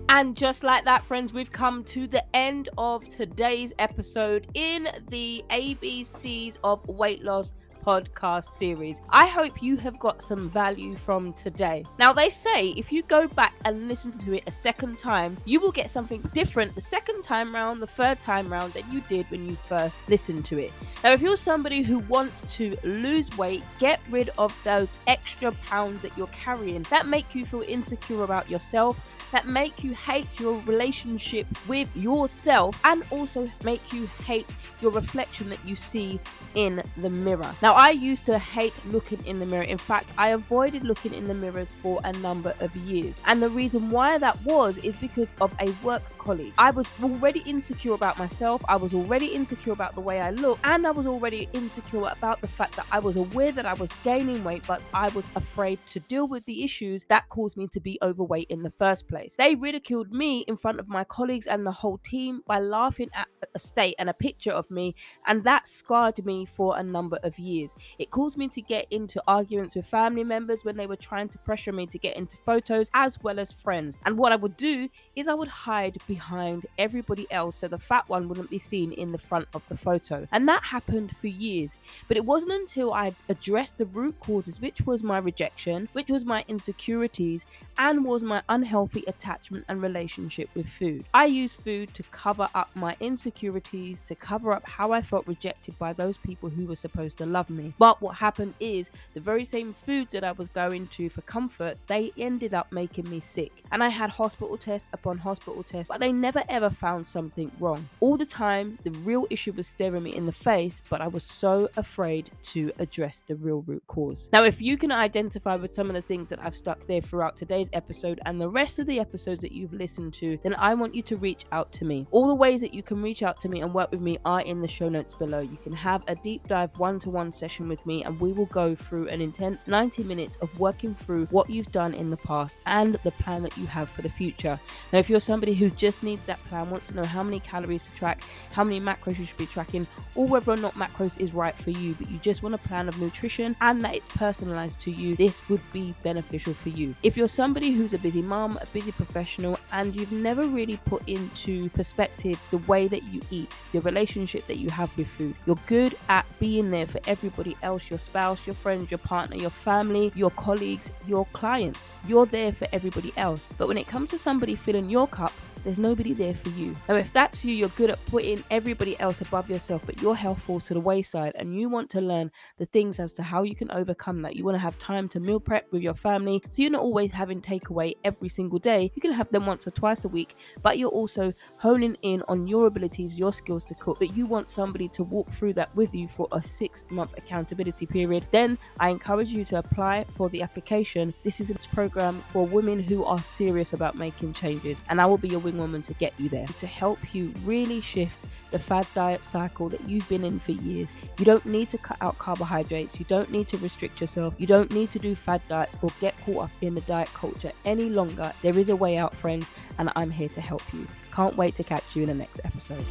And 0.09 0.37
just 0.37 0.63
like 0.63 0.85
that, 0.85 1.05
friends, 1.05 1.33
we've 1.33 1.51
come 1.51 1.83
to 1.85 2.07
the 2.07 2.25
end 2.37 2.69
of 2.79 3.09
today's 3.09 3.73
episode 3.79 4.47
in 4.55 4.89
the 5.09 5.45
ABCs 5.51 6.59
of 6.63 6.87
weight 6.87 7.25
loss 7.25 7.53
podcast 7.85 8.45
series. 8.45 9.01
I 9.11 9.27
hope 9.27 9.63
you 9.63 9.77
have 9.77 9.99
got 9.99 10.23
some 10.23 10.49
value 10.49 10.95
from 10.95 11.33
today. 11.35 11.85
Now, 11.99 12.13
they 12.13 12.31
say 12.31 12.69
if 12.71 12.91
you 12.91 13.03
go 13.03 13.29
back 13.29 13.55
and 13.65 13.89
listen 13.89 14.17
to 14.19 14.35
it 14.35 14.45
a 14.47 14.53
second 14.53 14.99
time, 14.99 15.37
you 15.45 15.61
will 15.61 15.73
get 15.73 15.91
something 15.91 16.23
different 16.33 16.75
the 16.75 16.81
second 16.81 17.23
time 17.23 17.55
round, 17.55 17.83
the 17.83 17.87
third 17.87 18.21
time 18.21 18.51
round 18.53 18.73
than 18.73 18.91
you 18.91 19.03
did 19.09 19.31
when 19.31 19.49
you 19.49 19.57
first 19.69 19.99
listened 20.09 20.45
to 20.47 20.59
it. 20.59 20.73
Now, 21.03 21.13
if 21.13 21.21
you're 21.21 21.37
somebody 21.37 21.83
who 21.83 21.99
wants 22.01 22.57
to 22.57 22.77
lose 22.85 23.37
weight, 23.37 23.63
get 23.79 24.01
rid 24.11 24.31
of 24.39 24.57
those 24.65 24.95
extra 25.07 25.53
pounds 25.53 26.03
that 26.03 26.17
you're 26.17 26.27
carrying 26.29 26.85
that 26.91 27.07
make 27.07 27.35
you 27.35 27.45
feel 27.45 27.63
insecure 27.63 28.25
about 28.25 28.49
yourself, 28.49 28.99
that 29.33 29.47
make 29.47 29.85
you 29.85 29.93
hate 29.95 30.41
your 30.41 30.61
relationship 30.61 31.47
with 31.67 31.95
yourself, 31.97 32.79
and 32.85 33.05
also 33.11 33.51
make 33.63 33.93
you 33.93 34.07
hate 34.25 34.47
your 34.81 34.93
reflection 34.93 35.49
that 35.51 35.59
you 35.67 35.77
see 35.77 36.21
in 36.55 36.83
the 36.99 37.11
mirror. 37.11 37.55
Now, 37.63 37.74
I 37.75 37.91
used 37.91 38.25
to 38.27 38.39
hate 38.39 38.75
looking 38.87 39.25
in 39.27 39.41
the 39.41 39.47
mirror. 39.47 39.65
In 39.65 39.79
fact, 39.79 40.11
I 40.17 40.29
avoided 40.29 40.85
looking 40.85 41.13
in 41.13 41.27
the 41.27 41.35
mirrors 41.35 41.73
for 41.73 42.01
a 42.05 42.13
number 42.13 42.55
of 42.61 42.75
years. 42.77 43.21
And 43.27 43.43
the 43.43 43.49
reason 43.49 43.91
why 43.91 44.17
that 44.19 44.41
was 44.45 44.79
is 44.79 44.97
because 44.97 45.33
of 45.41 45.53
a 45.61 45.71
work 45.83 46.03
colleague. 46.19 46.53
I 46.57 46.71
was 46.71 46.87
already 47.03 47.41
insecure 47.41 47.95
about 47.95 48.19
myself, 48.19 48.65
I 48.69 48.77
was 48.77 48.95
already 48.95 49.27
insecure 49.27 49.73
about 49.73 49.95
the 49.95 50.01
way 50.01 50.21
I 50.21 50.31
look, 50.31 50.59
and 50.63 50.87
I 50.87 50.91
was 50.93 51.07
already 51.07 51.49
insecure 51.53 52.07
about 52.07 52.41
the 52.41 52.49
fact 52.49 52.77
that 52.77 52.87
I 52.93 52.99
was 53.01 53.17
aware 53.17 53.51
that 53.53 53.67
I 53.67 53.75
was 53.75 53.91
gaining 54.05 54.45
weight, 54.45 54.63
but 54.67 54.81
I 54.93 55.09
was 55.11 55.27
afraid 55.35 55.79
to 55.87 56.01
deal 56.01 56.29
with 56.29 56.45
the 56.45 56.63
issues 56.63 57.05
that 57.09 57.29
caused 57.29 57.57
me 57.57 57.67
to 57.73 57.81
be 57.81 57.99
overweight 58.03 58.49
in 58.51 58.63
the 58.63 58.71
first 58.71 59.09
place. 59.09 59.35
They 59.37 59.55
ridiculed 59.55 60.13
me 60.13 60.45
in 60.47 60.57
front 60.57 60.79
of 60.79 60.89
my 60.89 61.05
colleagues 61.05 61.47
and 61.47 61.67
the 61.67 61.73
whole 61.73 61.99
team 61.99 62.43
by 62.47 62.61
laughing 62.61 63.11
at 63.15 63.29
a 63.55 63.59
state 63.59 63.97
and 63.99 64.09
a 64.09 64.15
picture 64.15 64.53
of 64.53 64.71
me, 64.71 64.95
and 65.27 65.45
that 65.45 65.69
scarred 65.69 66.25
me 66.25 66.45
for 66.45 66.79
a 66.79 66.83
number 66.83 67.19
of 67.23 67.39
years. 67.39 67.64
It 67.99 68.11
caused 68.11 68.37
me 68.37 68.49
to 68.49 68.61
get 68.61 68.87
into 68.91 69.23
arguments 69.27 69.75
with 69.75 69.87
family 69.87 70.25
members 70.25 70.65
when 70.65 70.77
they 70.77 70.87
were 70.87 70.97
trying 70.97 71.29
to 71.31 71.39
pressure 71.39 71.73
me 71.73 71.87
to 71.87 71.99
get 71.99 72.17
into 72.17 72.37
photos 72.45 72.91
as 72.95 73.23
well 73.23 73.39
as 73.39 73.53
friends. 73.53 73.97
And 74.05 74.19
what 74.19 74.33
I 74.33 74.37
would 74.37 74.57
do 74.57 74.89
is 75.17 75.29
I 75.29 75.35
would 75.35 75.49
hide 75.49 75.99
behind 76.07 76.67
everybody 76.79 77.27
else 77.31 77.57
so 77.57 77.69
the 77.69 77.79
fat 77.79 78.09
one 78.09 78.29
wouldn't 78.29 78.51
be 78.51 78.59
seen 78.59 78.93
in 78.93 79.13
the 79.13 79.19
front 79.19 79.49
of 79.55 79.63
the 79.69 79.77
photo. 79.77 80.27
And 80.33 80.49
that 80.49 80.65
happened 80.65 81.17
for 81.21 81.29
years. 81.29 81.73
But 82.09 82.17
it 82.17 82.25
wasn't 82.25 82.53
until 82.53 82.93
I 82.93 83.15
addressed 83.29 83.79
the 83.79 83.87
root 83.87 84.19
causes, 84.21 84.61
which 84.61 84.81
was 84.83 85.03
my 85.03 85.19
rejection, 85.19 85.89
which 85.93 86.11
was 86.11 86.25
my 86.25 86.45
insecurities, 86.49 87.47
and 87.79 88.05
was 88.05 88.23
my 88.23 88.43
unhealthy 88.49 89.05
attachment 89.07 89.65
and 89.69 89.81
relationship 89.83 90.49
with 90.55 90.69
food. 90.69 91.05
I 91.15 91.27
used 91.27 91.57
food 91.57 91.95
to 91.95 92.03
cover 92.05 92.49
up 92.55 92.71
my 92.75 92.97
insecurities, 93.01 94.03
to 94.03 94.15
cover 94.15 94.53
up 94.53 94.67
how 94.67 94.93
I 94.93 95.03
felt 95.03 95.27
rejected 95.27 95.79
by 95.79 95.93
those 95.93 96.17
people 96.17 96.51
who 96.51 96.67
were 96.67 96.77
supposed 96.77 97.19
to 97.19 97.27
love 97.27 97.51
me. 97.51 97.54
But 97.79 98.01
what 98.01 98.17
happened 98.17 98.55
is 98.61 98.91
the 99.15 99.21
very 99.21 99.45
same 99.45 99.75
foods 99.75 100.13
that 100.13 100.25
I 100.25 100.33
was 100.33 100.49
going 100.49 100.87
to 100.89 101.09
for 101.09 101.23
comfort, 101.23 101.79
they 101.87 102.13
ended 102.17 102.55
up 102.55 102.73
making 102.73 103.09
me 103.09 103.21
sick. 103.21 103.63
And 103.73 103.83
I 103.83 103.89
had 103.89 104.11
hospital 104.11 104.57
tests 104.57 104.91
upon 104.93 105.19
hospital 105.19 105.63
tests, 105.63 105.89
but 105.89 106.01
they 106.01 106.13
never 106.13 106.43
ever 106.49 106.71
found 106.71 107.07
something 107.07 107.51
wrong. 107.61 107.89
All 108.01 108.17
the 108.17 108.27
time, 108.27 108.79
the 108.85 108.91
real 108.91 109.27
issue 109.31 109.53
was 109.53 109.67
staring 109.67 110.03
me 110.03 110.15
in 110.15 110.27
the 110.27 110.33
face, 110.33 110.83
but 110.89 111.01
I 111.01 111.09
was 111.09 111.25
so 111.25 111.69
afraid 111.77 112.31
to 112.45 112.73
address 112.79 113.23
the 113.27 113.37
real 113.37 113.63
root 113.63 113.83
cause. 113.87 114.29
Now, 114.33 114.45
if 114.45 114.61
you 114.61 114.77
can 114.77 114.93
identify 114.93 115.57
with 115.57 115.73
some 115.73 115.89
of 115.89 115.95
the 115.95 116.03
things 116.03 116.29
that 116.29 116.43
I've 116.43 116.57
stuck 116.57 116.87
there 116.87 117.01
throughout 117.01 117.37
today's 117.37 117.71
episode 117.73 118.21
and 118.27 118.41
the 118.41 118.49
rest 118.49 118.79
of 118.79 118.87
the 118.87 119.01
episodes 119.01 119.41
that 119.41 119.53
you've 119.53 119.73
listened 119.73 120.13
to, 120.15 120.39
then 120.43 120.55
I 120.55 120.75
want 120.75 120.95
you 120.95 121.03
to 121.03 121.17
reach 121.17 121.45
out 121.53 121.73
to 121.75 121.85
me. 121.85 122.07
All 122.11 122.29
the 122.29 122.35
ways 122.35 122.61
that 122.61 122.75
you 122.75 122.83
can 122.83 123.03
reach 123.03 123.23
out 123.23 123.41
to 123.41 123.49
me 123.49 123.61
and 123.61 123.73
work 123.73 123.91
with 123.91 124.01
me 124.01 124.19
are 124.25 124.41
in 124.41 124.61
the 124.61 124.69
show 124.69 124.89
notes 124.89 125.15
below. 125.15 125.41
You 125.41 125.57
can 125.57 125.73
have 125.73 126.05
a 126.09 126.15
deep 126.15 126.47
dive 126.49 126.77
one 126.79 126.99
to 127.01 127.11
one 127.11 127.33
session 127.35 127.69
with 127.69 127.85
me, 127.87 128.05
and 128.05 128.21
we 128.21 128.33
will 128.33 128.47
go 128.47 128.75
through 128.75 129.09
an 129.09 129.21
intense 129.21 129.67
90 129.67 130.05
minutes 130.05 130.37
of 130.37 130.59
working 130.59 130.95
through 130.95 131.27
what 131.27 131.51
you've 131.51 131.71
done 131.73 131.95
in 131.95 132.11
the 132.11 132.17
past 132.17 132.59
and 132.67 132.99
the 133.05 133.11
plan 133.13 133.43
that 133.43 133.57
you 133.57 133.67
have 133.67 133.89
for 133.89 134.03
the 134.03 134.09
future. 134.09 134.59
Now, 134.93 134.99
if 134.99 135.11
you're 135.11 135.21
somebody 135.21 135.55
who 135.55 135.71
just 135.71 136.03
needs 136.03 136.25
that 136.25 136.43
plan, 136.45 136.71
wants 136.71 136.89
to 136.89 136.97
know 136.97 137.05
how 137.05 137.23
many 137.23 137.41
calories 137.41 137.85
to 137.85 137.95
track, 137.95 138.23
how 138.53 138.65
many 138.65 138.81
macros 138.81 139.19
you 139.19 139.25
should 139.25 139.37
be 139.37 139.47
tracking, 139.47 139.87
or 140.15 140.27
whether 140.27 140.53
or 140.53 140.57
not 140.57 140.75
macros 140.75 141.19
is 141.21 141.35
right 141.35 141.57
for 141.57 141.71
you, 141.71 141.95
but 141.99 142.11
you 142.11 142.19
just 142.19 142.43
want 142.43 142.55
a 142.55 142.59
plan 142.59 142.89
of 142.89 142.99
nutrition 143.01 143.57
and 143.61 143.85
that 143.85 143.95
it's 143.95 144.09
personalized 144.09 144.81
to 144.81 144.91
you, 144.91 145.17
this 145.17 145.49
would 145.49 145.61
be 145.73 145.95
beneficial 146.03 146.55
for 146.55 146.69
you. 146.69 146.95
If 147.03 147.17
you're 147.17 147.29
somebody 147.29 147.73
who's 147.73 147.95
a 147.95 147.99
busy 147.99 148.23
mom, 148.23 148.59
a 148.61 148.67
busy 148.67 148.93
professional, 148.93 149.59
and 149.73 149.95
you've 149.95 150.13
never 150.13 150.47
really 150.47 150.77
put 150.85 151.07
into 151.09 151.69
perspective 151.71 152.41
the 152.51 152.59
way 152.59 152.89
that 152.89 153.03
you 153.05 153.21
eat, 153.31 153.51
the 153.73 153.81
relationship 153.81 154.47
that 154.47 154.59
you 154.59 154.71
have 154.71 154.95
with 154.97 155.09
food, 155.09 155.35
you're 155.47 155.59
good 155.67 155.97
at 156.09 156.27
being 156.39 156.71
there 156.71 156.87
for 156.87 157.01
everybody 157.25 157.57
else 157.63 157.89
your 157.89 157.99
spouse, 157.99 158.47
your 158.47 158.53
friends, 158.55 158.91
your 158.91 158.99
partner, 158.99 159.37
your 159.37 159.49
family, 159.49 160.13
your 160.15 160.31
colleagues, 160.33 160.91
your 161.07 161.25
clients. 161.33 161.97
You're 162.07 162.27
there 162.27 162.53
for 162.53 162.69
everybody 162.71 163.15
else. 163.17 163.51
But 163.57 163.67
when 163.67 163.79
it 163.79 163.87
comes 163.87 164.11
to 164.11 164.19
somebody 164.19 164.55
filling 164.55 164.91
your 164.91 165.09
cup, 165.09 165.33
there's 165.65 165.79
nobody 165.79 166.13
there 166.13 166.35
for 166.35 166.51
you. 166.51 166.77
Now, 166.89 166.97
if 166.97 167.13
that's 167.13 167.45
you, 167.45 167.55
you're 167.55 167.71
good 167.71 167.91
at 167.91 168.05
putting 168.07 168.45
everybody 168.51 168.99
else 169.01 169.23
above 169.23 169.49
yourself, 169.49 169.83
but 169.87 170.01
your 170.01 170.15
health 170.15 170.43
falls 170.43 170.67
to 170.67 170.75
the 170.75 170.81
wayside 170.81 171.33
and 171.37 171.59
you 171.59 171.69
want 171.71 171.89
to 171.91 172.01
learn 172.01 172.31
the 172.59 172.67
things 172.67 173.01
as 173.01 173.15
to 173.15 173.23
how 173.23 173.43
you 173.43 173.57
can 173.57 173.71
overcome 173.71 174.21
that. 174.23 174.37
You 174.37 174.45
want 174.45 174.57
to 174.57 174.61
have 174.61 174.79
time 174.79 175.09
to 175.09 175.21
meal 175.21 175.41
prep 175.41 175.67
with 175.73 175.83
your 175.83 175.95
family, 175.95 176.43
so 176.51 176.63
you're 176.63 176.71
not 176.71 176.83
always 176.83 177.13
having 177.13 177.41
takeaway 177.41 177.95
every 178.05 178.29
single 178.29 178.59
day. 178.59 178.93
You 178.95 179.01
can 179.01 179.13
have 179.13 179.31
them 179.31 179.47
once 179.47 179.67
or 179.67 179.71
twice 179.71 180.05
a 180.05 180.09
week, 180.09 180.37
but 180.63 180.79
you're 180.79 180.91
also 180.91 181.33
honing 181.57 181.97
in 182.03 182.23
on 182.29 182.47
your 182.47 182.67
abilities, 182.67 183.19
your 183.19 183.33
skills 183.33 183.65
to 183.65 183.75
cook. 183.75 183.99
But 183.99 184.15
you 184.15 184.27
want 184.27 184.51
somebody 184.51 184.89
to 184.89 185.03
walk 185.03 185.31
through 185.31 185.55
that 185.55 185.75
with 185.75 185.95
you 185.95 186.09
for 186.09 186.29
a 186.33 186.43
six 186.43 186.85
month 186.91 187.15
accountability 187.17 187.87
period. 187.87 188.27
Then 188.31 188.59
I 188.79 188.91
encourage 188.91 189.31
you 189.31 189.45
to 189.47 189.59
apply 189.59 190.05
for 190.15 190.29
the 190.29 190.43
application. 190.43 191.15
This 191.23 191.41
is 191.41 191.51
a 191.51 191.55
program 191.75 192.23
for 192.29 192.47
women 192.47 192.83
who 192.83 193.05
are 193.05 193.23
serious 193.23 193.73
about 193.73 193.97
making 193.97 194.35
changes, 194.35 194.83
and 194.89 195.01
I 195.01 195.07
will 195.07 195.19
be 195.19 195.29
your 195.29 195.41
woman 195.59 195.83
to 195.83 195.95
get 195.95 196.13
you 196.19 196.29
there, 196.29 196.47
to 196.47 196.67
help 196.67 197.15
you 197.15 197.33
really 197.43 197.81
shift 197.81 198.19
the 198.51 198.59
fad 198.59 198.87
diet 198.95 199.25
cycle 199.25 199.69
that 199.69 199.89
you've 199.89 200.09
been 200.09 200.25
in 200.25 200.39
for 200.39 200.53
years. 200.53 200.93
You 201.19 201.25
don't 201.25 201.45
need 201.47 201.71
to 201.71 201.79
cut 201.79 201.97
out 202.01 202.19
carbohydrates, 202.19 202.99
you 202.99 203.07
don't 203.09 203.31
need 203.31 203.49
to 203.49 203.59
restrict 203.59 204.01
yourself, 204.01 204.35
you 204.39 204.47
don't 204.47 204.71
need 204.73 204.91
to 204.93 204.99
do 204.99 205.15
fad 205.15 205.43
diets 205.49 205.77
or 205.83 205.91
get 206.01 206.17
caught 206.25 206.45
up 206.45 206.51
in 206.61 206.75
the 206.75 206.81
diet 206.83 207.13
culture 207.15 207.53
any 207.65 207.89
longer. 207.89 208.33
There 208.43 208.59
is 208.59 208.69
a 208.69 208.77
way 208.77 208.97
out, 208.97 209.15
friends, 209.15 209.47
and 209.79 209.91
I'm 209.97 210.11
here 210.11 210.29
to 210.31 210.41
help 210.41 210.63
you. 210.73 210.87
Can't 211.13 211.37
wait 211.37 211.55
to 211.57 211.65
catch 211.65 211.97
you 211.97 212.03
in 212.03 212.09
the 212.09 212.15
next 212.15 212.41
episode. 212.45 212.85